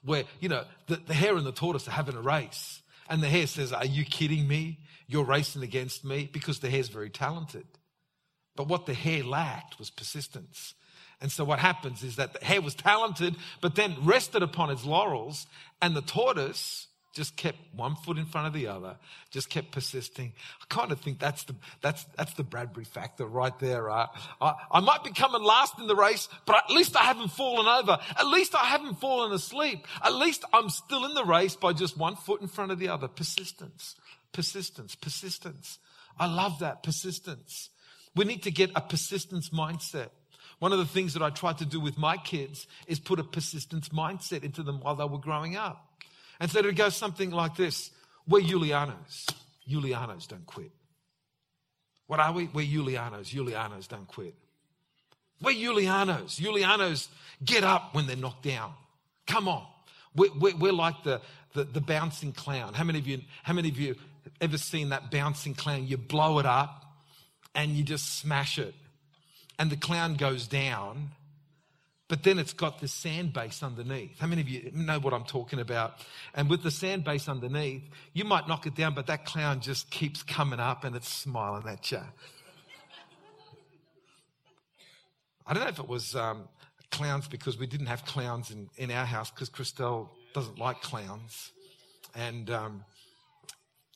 Where, 0.05 0.23
you 0.39 0.47
know, 0.47 0.63
the, 0.87 0.95
the 0.95 1.13
hare 1.13 1.35
and 1.35 1.45
the 1.45 1.51
tortoise 1.51 1.89
are 1.89 1.91
having 1.91 2.15
a 2.15 2.21
race. 2.21 2.81
And 3.09 3.21
the 3.21 3.27
hare 3.27 3.47
says, 3.47 3.73
Are 3.73 3.85
you 3.85 4.05
kidding 4.05 4.47
me? 4.47 4.79
You're 5.07 5.25
racing 5.25 5.61
against 5.61 6.05
me? 6.05 6.29
Because 6.31 6.59
the 6.59 6.69
hare's 6.69 6.87
very 6.87 7.09
talented. 7.09 7.65
But 8.55 8.69
what 8.69 8.85
the 8.85 8.93
hare 8.93 9.25
lacked 9.25 9.77
was 9.77 9.89
persistence. 9.89 10.73
And 11.21 11.32
so 11.32 11.43
what 11.43 11.60
happens 11.60 12.04
is 12.04 12.17
that 12.17 12.34
the 12.34 12.45
hare 12.45 12.62
was 12.62 12.76
talented, 12.76 13.36
but 13.62 13.76
then 13.76 13.95
rested 14.02 14.43
upon 14.43 14.69
its 14.69 14.86
laurels, 14.86 15.47
and 15.82 15.95
the 15.95 16.02
tortoise 16.02 16.88
just 17.13 17.38
kept 17.38 17.60
one 17.76 17.95
foot 17.95 18.17
in 18.17 18.26
front 18.26 18.47
of 18.47 18.54
the 18.54 18.67
other, 18.67 18.97
just 19.30 19.49
kept 19.49 19.71
persisting. 19.71 20.34
I 20.62 20.65
kind 20.73 20.91
of 20.91 20.99
think 20.99 21.19
that's 21.19 21.43
the, 21.43 21.56
that's, 21.80 22.04
that's 22.17 22.34
the 22.34 22.43
Bradbury 22.43 22.86
factor 22.86 23.26
right 23.26 23.58
there, 23.60 23.84
right? 23.84 24.10
I, 24.41 24.56
I 24.71 24.80
might 24.80 25.04
be 25.04 25.12
coming 25.12 25.43
last 25.43 25.78
in 25.80 25.86
the 25.86 25.95
race, 25.95 26.28
but 26.47 26.56
at 26.56 26.71
least 26.71 26.97
I 26.97 27.04
haven't 27.04 27.30
fallen 27.30 27.67
over. 27.67 27.99
At 28.17 28.28
least 28.28 28.56
I 28.56 28.65
haven't 28.65 28.95
fallen 28.95 29.32
asleep. 29.32 29.86
At 30.04 30.15
least 30.15 30.43
I'm 30.54 30.69
still 30.69 31.06
in 31.06 31.13
the 31.13 31.23
race 31.23 31.56
by 31.56 31.73
just 31.73 31.97
one 31.97 32.15
foot 32.15 32.41
in 32.41 32.47
front 32.47 32.71
of 32.71 32.80
the 32.80 32.89
other. 32.89 33.08
Persistence, 33.08 33.95
persistence, 34.32 34.95
persistence. 34.95 35.78
I 36.17 36.26
love 36.26 36.60
that 36.60 36.82
persistence. 36.82 37.69
We 38.15 38.26
need 38.26 38.43
to 38.43 38.52
get 38.52 38.71
a 38.76 38.82
persistence 38.82 39.49
mindset. 39.49 40.10
One 40.63 40.71
of 40.71 40.80
the 40.80 40.86
things 40.86 41.12
that 41.15 41.21
I 41.21 41.30
tried 41.30 41.58
to 41.58 41.65
do 41.65 41.82
with 41.82 41.97
my 41.97 42.15
kids 42.15 42.67
is 42.88 42.97
put 42.97 43.19
a 43.19 43.23
persistence 43.26 43.89
mindset 43.89 44.45
into 44.45 44.63
them 44.63 44.80
while 44.80 44.95
they 44.95 45.04
were 45.04 45.17
growing 45.17 45.58
up. 45.58 45.86
And 46.39 46.49
so 46.49 46.60
it 46.60 46.73
goes 46.78 46.95
something 46.95 47.32
like 47.32 47.58
this 47.58 47.91
We're 48.26 48.43
Julianos. 48.43 49.28
Julianos 49.69 50.26
don't 50.26 50.45
quit. 50.45 50.71
What 52.08 52.21
are 52.21 52.32
we? 52.32 52.47
We're 52.54 52.65
Julianos. 52.65 53.26
Julianos 53.26 53.89
don't 53.89 54.08
quit. 54.08 54.36
We're 55.41 55.52
Julianos. 55.52 56.39
Julianos 56.39 57.10
get 57.43 57.65
up 57.65 57.93
when 57.93 58.08
they're 58.08 58.15
knocked 58.15 58.43
down. 58.43 58.71
Come 59.28 59.49
on. 59.49 59.67
We're, 60.15 60.32
we're, 60.39 60.56
we're 60.56 60.71
like 60.71 61.04
the, 61.04 61.19
the, 61.56 61.65
the, 61.65 61.82
bouncing 61.82 62.32
clown. 62.32 62.73
How 62.73 62.86
many 62.86 62.99
of 62.99 63.06
you, 63.06 63.19
how 63.43 63.52
many 63.52 63.67
of 63.67 63.78
you 63.78 63.97
ever 64.39 64.58
seen 64.58 64.91
that 64.91 65.12
bouncing 65.12 65.56
clown? 65.56 65.88
You 65.88 65.97
blow 65.97 66.39
it 66.39 66.45
up 66.45 66.86
and 67.54 67.71
you 67.71 67.84
just 67.84 68.17
smash 68.19 68.58
it. 68.58 68.73
And 69.59 69.69
the 69.69 69.77
clown 69.77 70.15
goes 70.15 70.47
down 70.47 71.11
but 72.13 72.21
then 72.21 72.37
it's 72.37 72.53
got 72.53 72.79
the 72.79 72.87
sand 72.87 73.33
base 73.33 73.63
underneath. 73.63 74.19
How 74.19 74.27
many 74.27 74.41
of 74.41 74.47
you 74.47 74.69
know 74.71 74.99
what 74.99 75.15
I'm 75.15 75.23
talking 75.23 75.59
about? 75.59 75.95
And 76.35 76.47
with 76.47 76.61
the 76.61 76.69
sand 76.69 77.03
base 77.03 77.27
underneath, 77.27 77.81
you 78.13 78.23
might 78.23 78.47
knock 78.47 78.67
it 78.67 78.75
down, 78.75 78.93
but 78.93 79.07
that 79.07 79.25
clown 79.25 79.61
just 79.61 79.89
keeps 79.89 80.21
coming 80.21 80.59
up 80.59 80.83
and 80.83 80.95
it's 80.95 81.07
smiling 81.07 81.67
at 81.67 81.91
you. 81.91 82.01
I 85.47 85.53
don't 85.55 85.63
know 85.63 85.69
if 85.69 85.79
it 85.79 85.87
was 85.87 86.15
um, 86.15 86.47
clowns 86.91 87.27
because 87.27 87.57
we 87.57 87.65
didn't 87.65 87.87
have 87.87 88.05
clowns 88.05 88.51
in, 88.51 88.69
in 88.77 88.91
our 88.91 89.05
house 89.05 89.31
because 89.31 89.49
Christelle 89.49 90.09
doesn't 90.35 90.59
like 90.59 90.81
clowns. 90.81 91.51
And 92.13 92.49
um, 92.51 92.85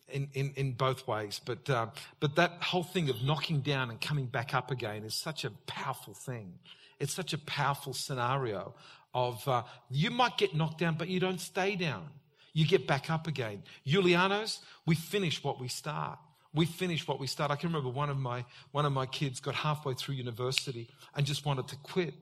in, 0.10 0.30
in, 0.34 0.54
in 0.56 0.72
both 0.74 1.08
ways. 1.08 1.42
But, 1.44 1.70
uh, 1.70 1.88
but 2.20 2.36
that 2.36 2.62
whole 2.62 2.84
thing 2.84 3.10
of 3.10 3.22
knocking 3.24 3.62
down 3.62 3.90
and 3.90 4.00
coming 4.00 4.26
back 4.26 4.54
up 4.54 4.72
again 4.72 5.04
is 5.04 5.14
such 5.14 5.44
a 5.46 5.52
powerful 5.66 6.14
thing. 6.14 6.54
It's 7.00 7.14
such 7.14 7.34
a 7.34 7.38
powerful 7.38 7.94
scenario 7.94 8.74
of 9.14 9.48
uh, 9.48 9.64
you 9.90 10.12
might 10.12 10.38
get 10.38 10.56
knocked 10.56 10.80
down, 10.80 10.96
but 10.96 11.08
you 11.08 11.20
don't 11.20 11.42
stay 11.42 11.76
down. 11.76 12.08
You 12.54 12.66
get 12.66 12.88
back 12.88 13.10
up 13.12 13.28
again. 13.28 13.64
Julianos, 13.86 14.60
we 14.86 14.96
finish 14.96 15.44
what 15.44 15.60
we 15.60 15.68
start. 15.68 16.18
We 16.54 16.66
finish 16.66 17.08
what 17.08 17.20
we 17.20 17.28
start. 17.28 17.52
I 17.52 17.56
can 17.56 17.70
remember 17.70 17.90
one 17.90 18.10
of 18.10 18.18
my 18.18 18.46
one 18.72 18.86
of 18.86 18.94
my 18.94 19.06
kids 19.06 19.40
got 19.40 19.54
halfway 19.54 19.94
through 19.94 20.16
university 20.16 20.90
and 21.16 21.26
just 21.26 21.46
wanted 21.46 21.68
to 21.68 21.76
quit. 21.78 22.16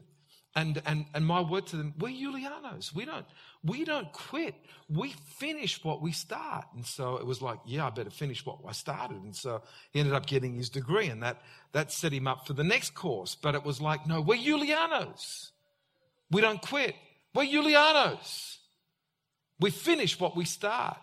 And, 0.57 0.81
and, 0.85 1.05
and 1.13 1.25
my 1.25 1.41
word 1.41 1.67
to 1.67 1.75
them, 1.75 1.93
we're 1.99 2.13
Julianos. 2.13 2.95
We 2.95 3.03
don't, 3.03 3.25
we 3.63 3.83
don't 3.83 4.09
quit. 4.13 4.55
We 4.89 5.13
finish 5.37 5.83
what 5.83 6.01
we 6.01 6.13
start. 6.13 6.65
And 6.73 6.85
so 6.85 7.17
it 7.17 7.25
was 7.25 7.41
like, 7.41 7.59
yeah, 7.65 7.87
I 7.87 7.89
better 7.89 8.09
finish 8.09 8.45
what 8.45 8.59
I 8.65 8.71
started. 8.71 9.21
And 9.21 9.35
so 9.35 9.63
he 9.91 9.99
ended 9.99 10.15
up 10.15 10.25
getting 10.25 10.55
his 10.55 10.69
degree 10.69 11.07
and 11.07 11.21
that, 11.23 11.41
that 11.73 11.91
set 11.91 12.13
him 12.13 12.25
up 12.25 12.47
for 12.47 12.53
the 12.53 12.63
next 12.63 12.93
course. 12.93 13.35
But 13.35 13.53
it 13.55 13.65
was 13.65 13.81
like, 13.81 14.07
no, 14.07 14.21
we're 14.21 14.37
Julianos. 14.37 15.51
We 16.31 16.39
don't 16.39 16.61
quit. 16.61 16.95
We're 17.33 17.47
Julianos. 17.47 18.57
We 19.59 19.71
finish 19.71 20.17
what 20.19 20.37
we 20.37 20.45
start. 20.45 20.97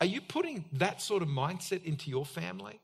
Are 0.00 0.06
you 0.06 0.20
putting 0.20 0.64
that 0.72 1.00
sort 1.00 1.22
of 1.22 1.28
mindset 1.28 1.84
into 1.84 2.10
your 2.10 2.26
family? 2.26 2.80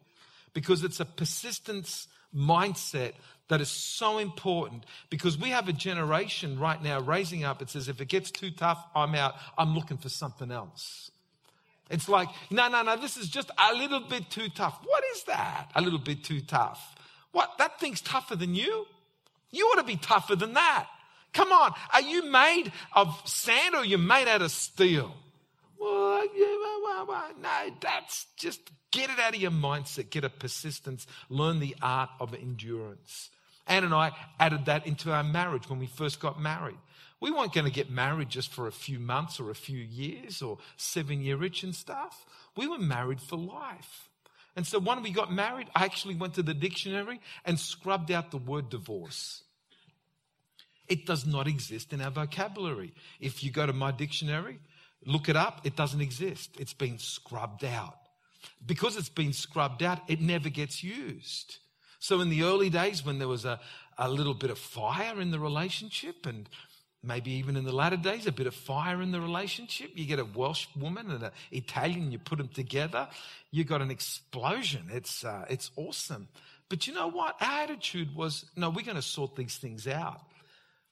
Because 0.55 0.85
it's 0.85 1.01
a 1.01 1.05
persistence 1.05 2.07
mindset 2.35 3.13
that 3.49 3.61
is 3.61 3.69
so 3.69 4.19
important 4.19 4.85
because 5.11 5.37
we 5.37 5.51
have 5.51 5.69
a 5.69 5.73
generation 5.73 6.59
right 6.59 6.83
now 6.83 7.01
raising 7.01 7.45
up. 7.45 7.61
It 7.61 7.71
says, 7.71 7.89
if 7.89 8.01
it 8.01 8.09
gets 8.09 8.31
too 8.31 8.51
tough, 8.51 8.83
I'm 8.95 9.15
out. 9.15 9.35
I'm 9.59 9.75
looking 9.75 9.99
for 9.99 10.09
something 10.09 10.51
else. 10.51 11.11
It's 11.91 12.09
like, 12.09 12.29
no, 12.51 12.69
no, 12.69 12.83
no, 12.83 12.97
this 12.97 13.17
is 13.17 13.29
just 13.29 13.51
a 13.59 13.75
little 13.75 14.01
bit 14.01 14.31
too 14.31 14.49
tough. 14.49 14.79
What 14.85 15.05
is 15.15 15.25
that? 15.25 15.71
A 15.75 15.83
little 15.83 15.99
bit 15.99 16.25
too 16.25 16.41
tough. 16.41 16.95
What? 17.33 17.51
That 17.59 17.79
thing's 17.79 18.01
tougher 18.01 18.37
than 18.37 18.55
you? 18.55 18.87
You 19.51 19.67
ought 19.67 19.81
to 19.81 19.85
be 19.85 19.97
tougher 19.97 20.35
than 20.35 20.55
that. 20.55 20.87
Come 21.35 21.53
on. 21.53 21.75
Are 21.93 22.01
you 22.01 22.31
made 22.31 22.73
of 22.95 23.21
sand 23.27 23.75
or 23.75 23.79
are 23.79 23.85
you 23.85 23.99
made 23.99 24.29
out 24.29 24.43
of 24.43 24.51
steel? 24.51 25.15
No, 27.41 27.75
that's 27.81 28.27
just 28.37 28.61
get 28.91 29.11
it 29.11 29.19
out 29.19 29.35
of 29.35 29.41
your 29.41 29.51
mindset. 29.51 30.11
Get 30.11 30.25
a 30.25 30.31
persistence. 30.31 31.07
Learn 31.29 31.61
the 31.61 31.75
art 31.83 32.11
of 32.21 32.35
endurance. 32.35 33.31
Anne 33.67 33.85
and 33.85 33.95
I 33.95 34.13
added 34.39 34.67
that 34.67 34.87
into 34.87 35.13
our 35.13 35.23
marriage 35.23 35.69
when 35.69 35.79
we 35.79 35.87
first 35.87 36.21
got 36.21 36.41
married. 36.41 36.79
We 37.21 37.31
weren't 37.31 37.53
going 37.53 37.67
to 37.67 37.73
get 37.73 37.91
married 37.91 38.31
just 38.31 38.53
for 38.53 38.67
a 38.67 38.73
few 38.73 38.99
months 38.99 39.39
or 39.39 39.51
a 39.51 39.55
few 39.55 39.79
years 39.79 40.43
or 40.43 40.59
seven 40.77 41.23
year 41.23 41.37
rich 41.37 41.63
and 41.63 41.75
stuff. 41.75 42.27
We 42.57 42.67
were 42.67 42.79
married 42.79 43.21
for 43.21 43.37
life. 43.37 44.09
And 44.57 44.67
so 44.67 44.79
when 44.79 45.03
we 45.03 45.11
got 45.13 45.33
married, 45.33 45.69
I 45.75 45.85
actually 45.85 46.17
went 46.17 46.35
to 46.35 46.43
the 46.43 46.55
dictionary 46.55 47.21
and 47.45 47.59
scrubbed 47.59 48.11
out 48.11 48.31
the 48.31 48.39
word 48.39 48.69
divorce. 48.69 49.45
It 50.89 51.07
does 51.07 51.25
not 51.25 51.47
exist 51.47 51.93
in 51.93 52.01
our 52.03 52.11
vocabulary. 52.11 52.93
If 53.21 53.43
you 53.43 53.51
go 53.51 53.67
to 53.67 53.73
my 53.73 53.93
dictionary, 53.93 54.59
look 55.05 55.29
it 55.29 55.37
up, 55.37 55.61
it 55.65 55.77
doesn't 55.77 56.01
exist. 56.01 56.51
It's 56.59 56.75
been 56.75 56.99
scrubbed 56.99 57.65
out. 57.65 57.97
Because 58.65 58.97
it's 58.97 59.09
been 59.09 59.33
scrubbed 59.33 59.83
out, 59.83 60.01
it 60.09 60.21
never 60.21 60.49
gets 60.49 60.83
used. 60.83 61.59
So 61.99 62.21
in 62.21 62.31
the 62.31 62.43
early 62.43 62.71
days 62.71 63.05
when 63.05 63.19
there 63.19 63.29
was 63.29 63.45
a, 63.45 63.61
a 63.99 64.09
little 64.09 64.35
bit 64.35 64.51
of 64.51 64.59
fire 64.59 65.21
in 65.21 65.31
the 65.31 65.39
relationship 65.39 66.27
and 66.27 66.49
maybe 67.03 67.33
even 67.33 67.57
in 67.57 67.65
the 67.65 67.75
latter 67.75 67.97
days, 67.97 68.27
a 68.27 68.33
bit 68.33 68.47
of 68.47 68.55
fire 68.55 69.03
in 69.03 69.11
the 69.11 69.21
relationship. 69.21 69.91
You 69.95 70.07
get 70.07 70.19
a 70.19 70.25
Welsh 70.25 70.67
woman 70.77 71.11
and 71.11 71.23
an 71.25 71.31
Italian, 71.51 72.13
you 72.13 72.19
put 72.19 72.39
them 72.39 72.49
together, 72.49 73.09
you 73.51 73.65
got 73.65 73.83
an 73.83 73.91
explosion. 73.91 74.89
It's, 74.93 75.25
uh, 75.25 75.45
it's 75.49 75.71
awesome. 75.77 76.29
But 76.69 76.87
you 76.87 76.95
know 76.95 77.09
what? 77.09 77.37
Our 77.41 77.63
attitude 77.65 78.15
was, 78.15 78.45
no, 78.57 78.71
we're 78.71 78.85
going 78.85 78.97
to 78.97 79.03
sort 79.03 79.37
these 79.37 79.57
things 79.57 79.87
out. 79.87 80.23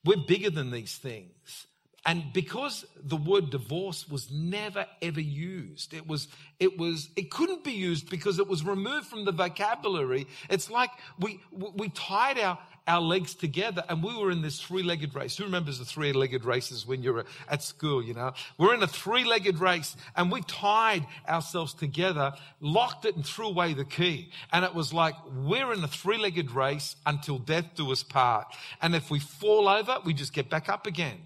We're 0.04 0.24
bigger 0.26 0.50
than 0.50 0.70
these 0.70 0.96
things. 0.96 1.66
And 2.06 2.32
because 2.32 2.86
the 2.96 3.16
word 3.16 3.50
divorce 3.50 4.08
was 4.08 4.30
never 4.30 4.86
ever 5.02 5.20
used, 5.20 5.92
it 5.92 6.06
was, 6.06 6.28
it 6.58 6.78
was, 6.78 7.10
it 7.14 7.30
couldn't 7.30 7.62
be 7.62 7.72
used 7.72 8.08
because 8.08 8.38
it 8.38 8.48
was 8.48 8.64
removed 8.64 9.06
from 9.06 9.26
the 9.26 9.32
vocabulary. 9.32 10.26
It's 10.48 10.70
like 10.70 10.90
we, 11.18 11.40
we 11.52 11.90
tied 11.90 12.38
our, 12.38 12.58
our 12.88 13.02
legs 13.02 13.34
together 13.34 13.84
and 13.90 14.02
we 14.02 14.16
were 14.16 14.30
in 14.30 14.40
this 14.40 14.58
three-legged 14.58 15.14
race. 15.14 15.36
Who 15.36 15.44
remembers 15.44 15.78
the 15.78 15.84
three-legged 15.84 16.46
races 16.46 16.86
when 16.86 17.02
you're 17.02 17.26
at 17.48 17.62
school, 17.62 18.02
you 18.02 18.14
know? 18.14 18.32
We're 18.56 18.74
in 18.74 18.82
a 18.82 18.88
three-legged 18.88 19.58
race 19.60 19.94
and 20.16 20.32
we 20.32 20.40
tied 20.42 21.04
ourselves 21.28 21.74
together, 21.74 22.32
locked 22.60 23.04
it 23.04 23.14
and 23.14 23.26
threw 23.26 23.48
away 23.48 23.74
the 23.74 23.84
key. 23.84 24.30
And 24.54 24.64
it 24.64 24.74
was 24.74 24.94
like, 24.94 25.14
we're 25.36 25.74
in 25.74 25.84
a 25.84 25.88
three-legged 25.88 26.50
race 26.52 26.96
until 27.04 27.38
death 27.38 27.66
do 27.74 27.92
us 27.92 28.02
part. 28.02 28.46
And 28.80 28.94
if 28.94 29.10
we 29.10 29.18
fall 29.18 29.68
over, 29.68 29.98
we 30.02 30.14
just 30.14 30.32
get 30.32 30.48
back 30.48 30.70
up 30.70 30.86
again. 30.86 31.18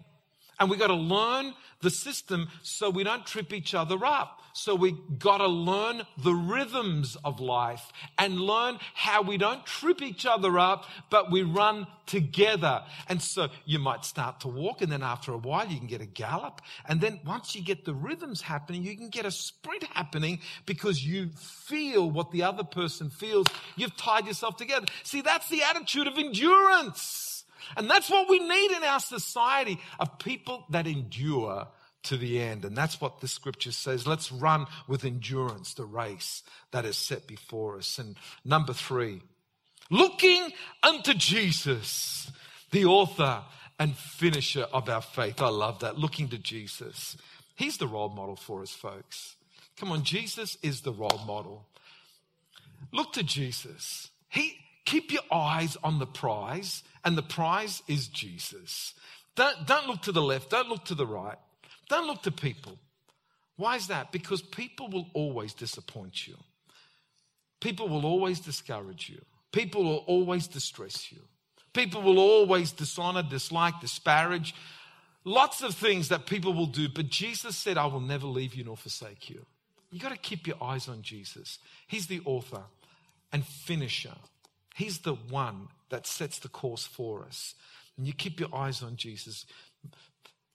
And 0.58 0.70
we 0.70 0.76
got 0.76 0.88
to 0.88 0.94
learn 0.94 1.54
the 1.80 1.90
system 1.90 2.48
so 2.62 2.90
we 2.90 3.04
don't 3.04 3.26
trip 3.26 3.52
each 3.52 3.74
other 3.74 4.04
up. 4.04 4.40
So 4.56 4.76
we 4.76 4.96
got 5.18 5.38
to 5.38 5.48
learn 5.48 6.02
the 6.16 6.32
rhythms 6.32 7.16
of 7.24 7.40
life 7.40 7.90
and 8.18 8.40
learn 8.40 8.78
how 8.94 9.22
we 9.22 9.36
don't 9.36 9.66
trip 9.66 10.00
each 10.00 10.26
other 10.26 10.60
up, 10.60 10.86
but 11.10 11.30
we 11.32 11.42
run 11.42 11.88
together. 12.06 12.84
And 13.08 13.20
so 13.20 13.48
you 13.64 13.80
might 13.80 14.04
start 14.04 14.40
to 14.40 14.48
walk 14.48 14.80
and 14.80 14.92
then 14.92 15.02
after 15.02 15.32
a 15.32 15.38
while 15.38 15.66
you 15.66 15.76
can 15.76 15.88
get 15.88 16.00
a 16.00 16.06
gallop. 16.06 16.60
And 16.86 17.00
then 17.00 17.18
once 17.26 17.56
you 17.56 17.62
get 17.62 17.84
the 17.84 17.94
rhythms 17.94 18.42
happening, 18.42 18.84
you 18.84 18.96
can 18.96 19.08
get 19.08 19.26
a 19.26 19.32
sprint 19.32 19.82
happening 19.84 20.38
because 20.66 21.04
you 21.04 21.30
feel 21.30 22.08
what 22.08 22.30
the 22.30 22.44
other 22.44 22.64
person 22.64 23.10
feels. 23.10 23.48
You've 23.74 23.96
tied 23.96 24.26
yourself 24.26 24.56
together. 24.56 24.86
See, 25.02 25.20
that's 25.20 25.48
the 25.48 25.64
attitude 25.64 26.06
of 26.06 26.16
endurance. 26.16 27.33
And 27.76 27.90
that's 27.90 28.10
what 28.10 28.28
we 28.28 28.38
need 28.38 28.70
in 28.72 28.84
our 28.84 29.00
society 29.00 29.78
of 29.98 30.18
people 30.18 30.64
that 30.70 30.86
endure 30.86 31.68
to 32.04 32.16
the 32.16 32.40
end. 32.40 32.64
And 32.64 32.76
that's 32.76 33.00
what 33.00 33.20
the 33.20 33.28
scripture 33.28 33.72
says. 33.72 34.06
Let's 34.06 34.30
run 34.30 34.66
with 34.86 35.04
endurance 35.04 35.74
the 35.74 35.84
race 35.84 36.42
that 36.70 36.84
is 36.84 36.96
set 36.96 37.26
before 37.26 37.76
us. 37.76 37.98
And 37.98 38.16
number 38.44 38.72
three, 38.72 39.22
looking 39.90 40.52
unto 40.82 41.14
Jesus, 41.14 42.30
the 42.70 42.84
author 42.84 43.42
and 43.78 43.96
finisher 43.96 44.66
of 44.72 44.88
our 44.88 45.02
faith. 45.02 45.40
I 45.40 45.48
love 45.48 45.80
that. 45.80 45.98
Looking 45.98 46.28
to 46.28 46.38
Jesus. 46.38 47.16
He's 47.56 47.78
the 47.78 47.88
role 47.88 48.08
model 48.08 48.36
for 48.36 48.62
us, 48.62 48.72
folks. 48.72 49.36
Come 49.76 49.90
on, 49.90 50.04
Jesus 50.04 50.56
is 50.62 50.82
the 50.82 50.92
role 50.92 51.20
model. 51.26 51.66
Look 52.92 53.12
to 53.14 53.22
Jesus. 53.22 54.10
He, 54.28 54.56
keep 54.84 55.12
your 55.12 55.22
eyes 55.30 55.76
on 55.82 55.98
the 55.98 56.06
prize 56.06 56.82
and 57.04 57.16
the 57.16 57.22
prize 57.22 57.82
is 57.88 58.08
Jesus. 58.08 58.94
Don't, 59.36 59.66
don't 59.66 59.86
look 59.86 60.02
to 60.02 60.12
the 60.12 60.22
left, 60.22 60.50
don't 60.50 60.68
look 60.68 60.84
to 60.86 60.94
the 60.94 61.06
right, 61.06 61.38
don't 61.88 62.06
look 62.06 62.22
to 62.22 62.30
people. 62.30 62.78
Why 63.56 63.76
is 63.76 63.88
that? 63.88 64.12
Because 64.12 64.42
people 64.42 64.88
will 64.88 65.06
always 65.14 65.54
disappoint 65.54 66.26
you. 66.26 66.36
People 67.60 67.88
will 67.88 68.04
always 68.04 68.40
discourage 68.40 69.08
you. 69.08 69.20
People 69.52 69.84
will 69.84 70.04
always 70.06 70.48
distress 70.48 71.12
you. 71.12 71.20
People 71.72 72.02
will 72.02 72.18
always 72.18 72.72
dishonor, 72.72 73.22
dislike, 73.22 73.80
disparage. 73.80 74.54
Lots 75.24 75.62
of 75.62 75.74
things 75.74 76.08
that 76.08 76.26
people 76.26 76.52
will 76.52 76.66
do, 76.66 76.88
but 76.88 77.08
Jesus 77.08 77.56
said, 77.56 77.78
I 77.78 77.86
will 77.86 78.00
never 78.00 78.26
leave 78.26 78.54
you 78.54 78.64
nor 78.64 78.76
forsake 78.76 79.30
you. 79.30 79.46
You've 79.90 80.02
got 80.02 80.10
to 80.10 80.18
keep 80.18 80.46
your 80.46 80.62
eyes 80.62 80.88
on 80.88 81.02
Jesus. 81.02 81.58
He's 81.86 82.08
the 82.08 82.20
author 82.24 82.62
and 83.32 83.46
finisher. 83.46 84.14
He's 84.74 84.98
the 84.98 85.14
one 85.14 85.68
that 85.90 86.06
sets 86.06 86.38
the 86.40 86.48
course 86.48 86.84
for 86.84 87.24
us. 87.24 87.54
And 87.96 88.06
you 88.06 88.12
keep 88.12 88.40
your 88.40 88.54
eyes 88.54 88.82
on 88.82 88.96
Jesus. 88.96 89.46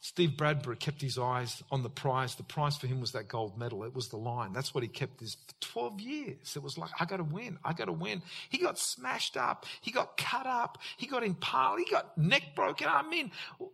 Steve 0.02 0.38
Bradbury 0.38 0.78
kept 0.78 1.02
his 1.02 1.18
eyes 1.18 1.62
on 1.72 1.84
the 1.84 1.90
prize. 1.90 2.36
The 2.36 2.44
prize 2.44 2.78
for 2.78 2.88
him 2.88 3.02
was 3.02 3.12
that 3.14 3.28
gold 3.28 3.58
medal. 3.58 3.84
It 3.84 3.94
was 3.94 4.08
the 4.08 4.18
line. 4.18 4.54
That's 4.54 4.74
what 4.74 4.84
he 4.84 4.88
kept 4.88 5.20
his 5.20 5.36
for 5.36 5.54
12 5.62 6.02
years. 6.02 6.54
It 6.56 6.64
was 6.64 6.78
like, 6.78 6.90
I 7.00 7.06
got 7.06 7.18
to 7.18 7.24
win. 7.24 7.58
I 7.66 7.74
got 7.74 7.86
to 7.86 7.94
win. 7.94 8.22
He 8.50 8.60
got 8.60 8.80
smashed 8.80 9.36
up. 9.36 9.66
He 9.82 9.92
got 9.92 10.18
cut 10.18 10.46
up. 10.46 10.78
He 10.98 11.06
got 11.06 11.24
impaled. 11.24 11.80
He 11.80 11.86
got 11.92 12.18
neck 12.18 12.44
broken. 12.56 12.88
I 12.90 13.04
mean, 13.04 13.32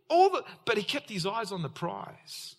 all 0.09 0.29
the, 0.29 0.43
but 0.65 0.77
he 0.77 0.83
kept 0.83 1.09
his 1.09 1.27
eyes 1.27 1.51
on 1.51 1.61
the 1.61 1.69
prize. 1.69 2.55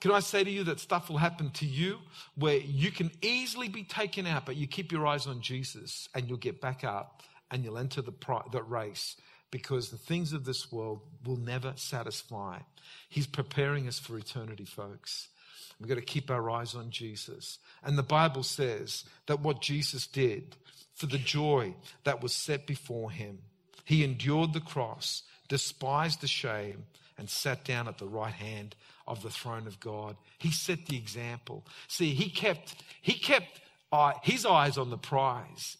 Can 0.00 0.12
I 0.12 0.20
say 0.20 0.44
to 0.44 0.50
you 0.50 0.64
that 0.64 0.78
stuff 0.78 1.10
will 1.10 1.18
happen 1.18 1.50
to 1.50 1.66
you 1.66 1.98
where 2.36 2.58
you 2.58 2.92
can 2.92 3.10
easily 3.20 3.68
be 3.68 3.82
taken 3.82 4.26
out, 4.26 4.46
but 4.46 4.56
you 4.56 4.66
keep 4.66 4.92
your 4.92 5.06
eyes 5.06 5.26
on 5.26 5.40
Jesus 5.40 6.08
and 6.14 6.28
you'll 6.28 6.38
get 6.38 6.60
back 6.60 6.84
up 6.84 7.22
and 7.50 7.64
you'll 7.64 7.78
enter 7.78 8.00
the, 8.00 8.12
the 8.52 8.62
race 8.62 9.16
because 9.50 9.90
the 9.90 9.96
things 9.96 10.32
of 10.32 10.44
this 10.44 10.70
world 10.70 11.00
will 11.24 11.36
never 11.36 11.72
satisfy. 11.76 12.58
He's 13.08 13.26
preparing 13.26 13.88
us 13.88 13.98
for 13.98 14.16
eternity, 14.16 14.64
folks. 14.64 15.28
We've 15.80 15.88
got 15.88 15.96
to 15.96 16.02
keep 16.02 16.30
our 16.30 16.50
eyes 16.50 16.74
on 16.74 16.90
Jesus. 16.90 17.58
And 17.82 17.96
the 17.96 18.02
Bible 18.02 18.42
says 18.42 19.04
that 19.26 19.40
what 19.40 19.62
Jesus 19.62 20.06
did 20.06 20.56
for 20.94 21.06
the 21.06 21.18
joy 21.18 21.74
that 22.04 22.22
was 22.22 22.34
set 22.34 22.66
before 22.66 23.10
him, 23.10 23.38
he 23.84 24.04
endured 24.04 24.52
the 24.52 24.60
cross, 24.60 25.22
despised 25.48 26.20
the 26.20 26.26
shame, 26.26 26.84
and 27.16 27.30
sat 27.30 27.64
down 27.64 27.88
at 27.88 27.98
the 27.98 28.06
right 28.06 28.32
hand 28.32 28.76
of 29.08 29.22
the 29.22 29.30
throne 29.30 29.66
of 29.66 29.80
God. 29.80 30.16
He 30.38 30.52
set 30.52 30.86
the 30.86 30.96
example. 30.96 31.64
See, 31.88 32.14
he 32.14 32.30
kept, 32.30 32.74
he 33.00 33.14
kept 33.14 33.60
uh, 33.90 34.12
his 34.22 34.46
eyes 34.46 34.78
on 34.78 34.90
the 34.90 34.98
prize. 34.98 35.76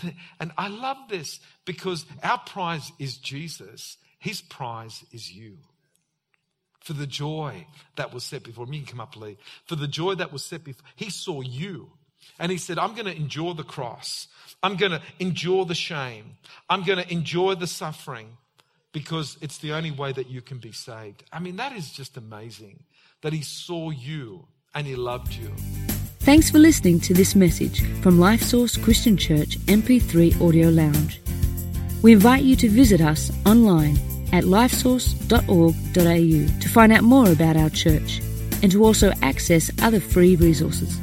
And, 0.00 0.14
and 0.40 0.52
I 0.58 0.68
love 0.68 0.96
this 1.08 1.40
because 1.64 2.04
our 2.22 2.38
prize 2.38 2.92
is 2.98 3.16
Jesus. 3.16 3.96
His 4.18 4.40
prize 4.40 5.04
is 5.12 5.32
you. 5.32 5.58
For 6.80 6.94
the 6.94 7.06
joy 7.06 7.66
that 7.96 8.12
was 8.12 8.24
set 8.24 8.42
before 8.42 8.66
him. 8.66 8.72
You 8.72 8.80
can 8.80 8.90
come 8.90 9.00
up, 9.00 9.16
Lee. 9.16 9.38
For 9.66 9.76
the 9.76 9.86
joy 9.86 10.16
that 10.16 10.32
was 10.32 10.44
set 10.44 10.64
before, 10.64 10.84
he 10.96 11.10
saw 11.10 11.40
you. 11.40 11.90
And 12.38 12.50
he 12.50 12.58
said, 12.58 12.78
I'm 12.78 12.94
going 12.94 13.06
to 13.06 13.16
endure 13.16 13.54
the 13.54 13.62
cross. 13.62 14.28
I'm 14.62 14.76
going 14.76 14.92
to 14.92 15.02
endure 15.20 15.64
the 15.64 15.74
shame. 15.74 16.36
I'm 16.68 16.82
going 16.82 16.98
to 16.98 17.12
endure 17.12 17.54
the 17.54 17.66
suffering 17.66 18.36
because 18.92 19.36
it's 19.40 19.58
the 19.58 19.72
only 19.72 19.90
way 19.90 20.12
that 20.12 20.30
you 20.30 20.40
can 20.42 20.58
be 20.58 20.70
saved. 20.72 21.24
I 21.32 21.40
mean, 21.40 21.56
that 21.56 21.72
is 21.72 21.90
just 21.90 22.16
amazing 22.16 22.84
that 23.22 23.32
he 23.32 23.42
saw 23.42 23.90
you 23.90 24.46
and 24.74 24.86
he 24.86 24.94
loved 24.96 25.34
you. 25.34 25.50
Thanks 26.20 26.50
for 26.50 26.58
listening 26.58 27.00
to 27.00 27.14
this 27.14 27.34
message 27.34 27.82
from 28.00 28.18
LifeSource 28.18 28.80
Christian 28.82 29.16
Church 29.16 29.58
MP3 29.66 30.40
Audio 30.40 30.68
Lounge. 30.68 31.20
We 32.02 32.12
invite 32.12 32.44
you 32.44 32.54
to 32.56 32.68
visit 32.68 33.00
us 33.00 33.32
online 33.46 33.96
at 34.32 34.44
lifesource.org.au 34.44 36.60
to 36.60 36.68
find 36.68 36.92
out 36.92 37.02
more 37.02 37.30
about 37.30 37.56
our 37.56 37.70
church 37.70 38.20
and 38.62 38.70
to 38.72 38.84
also 38.84 39.12
access 39.22 39.70
other 39.82 40.00
free 40.00 40.36
resources. 40.36 40.98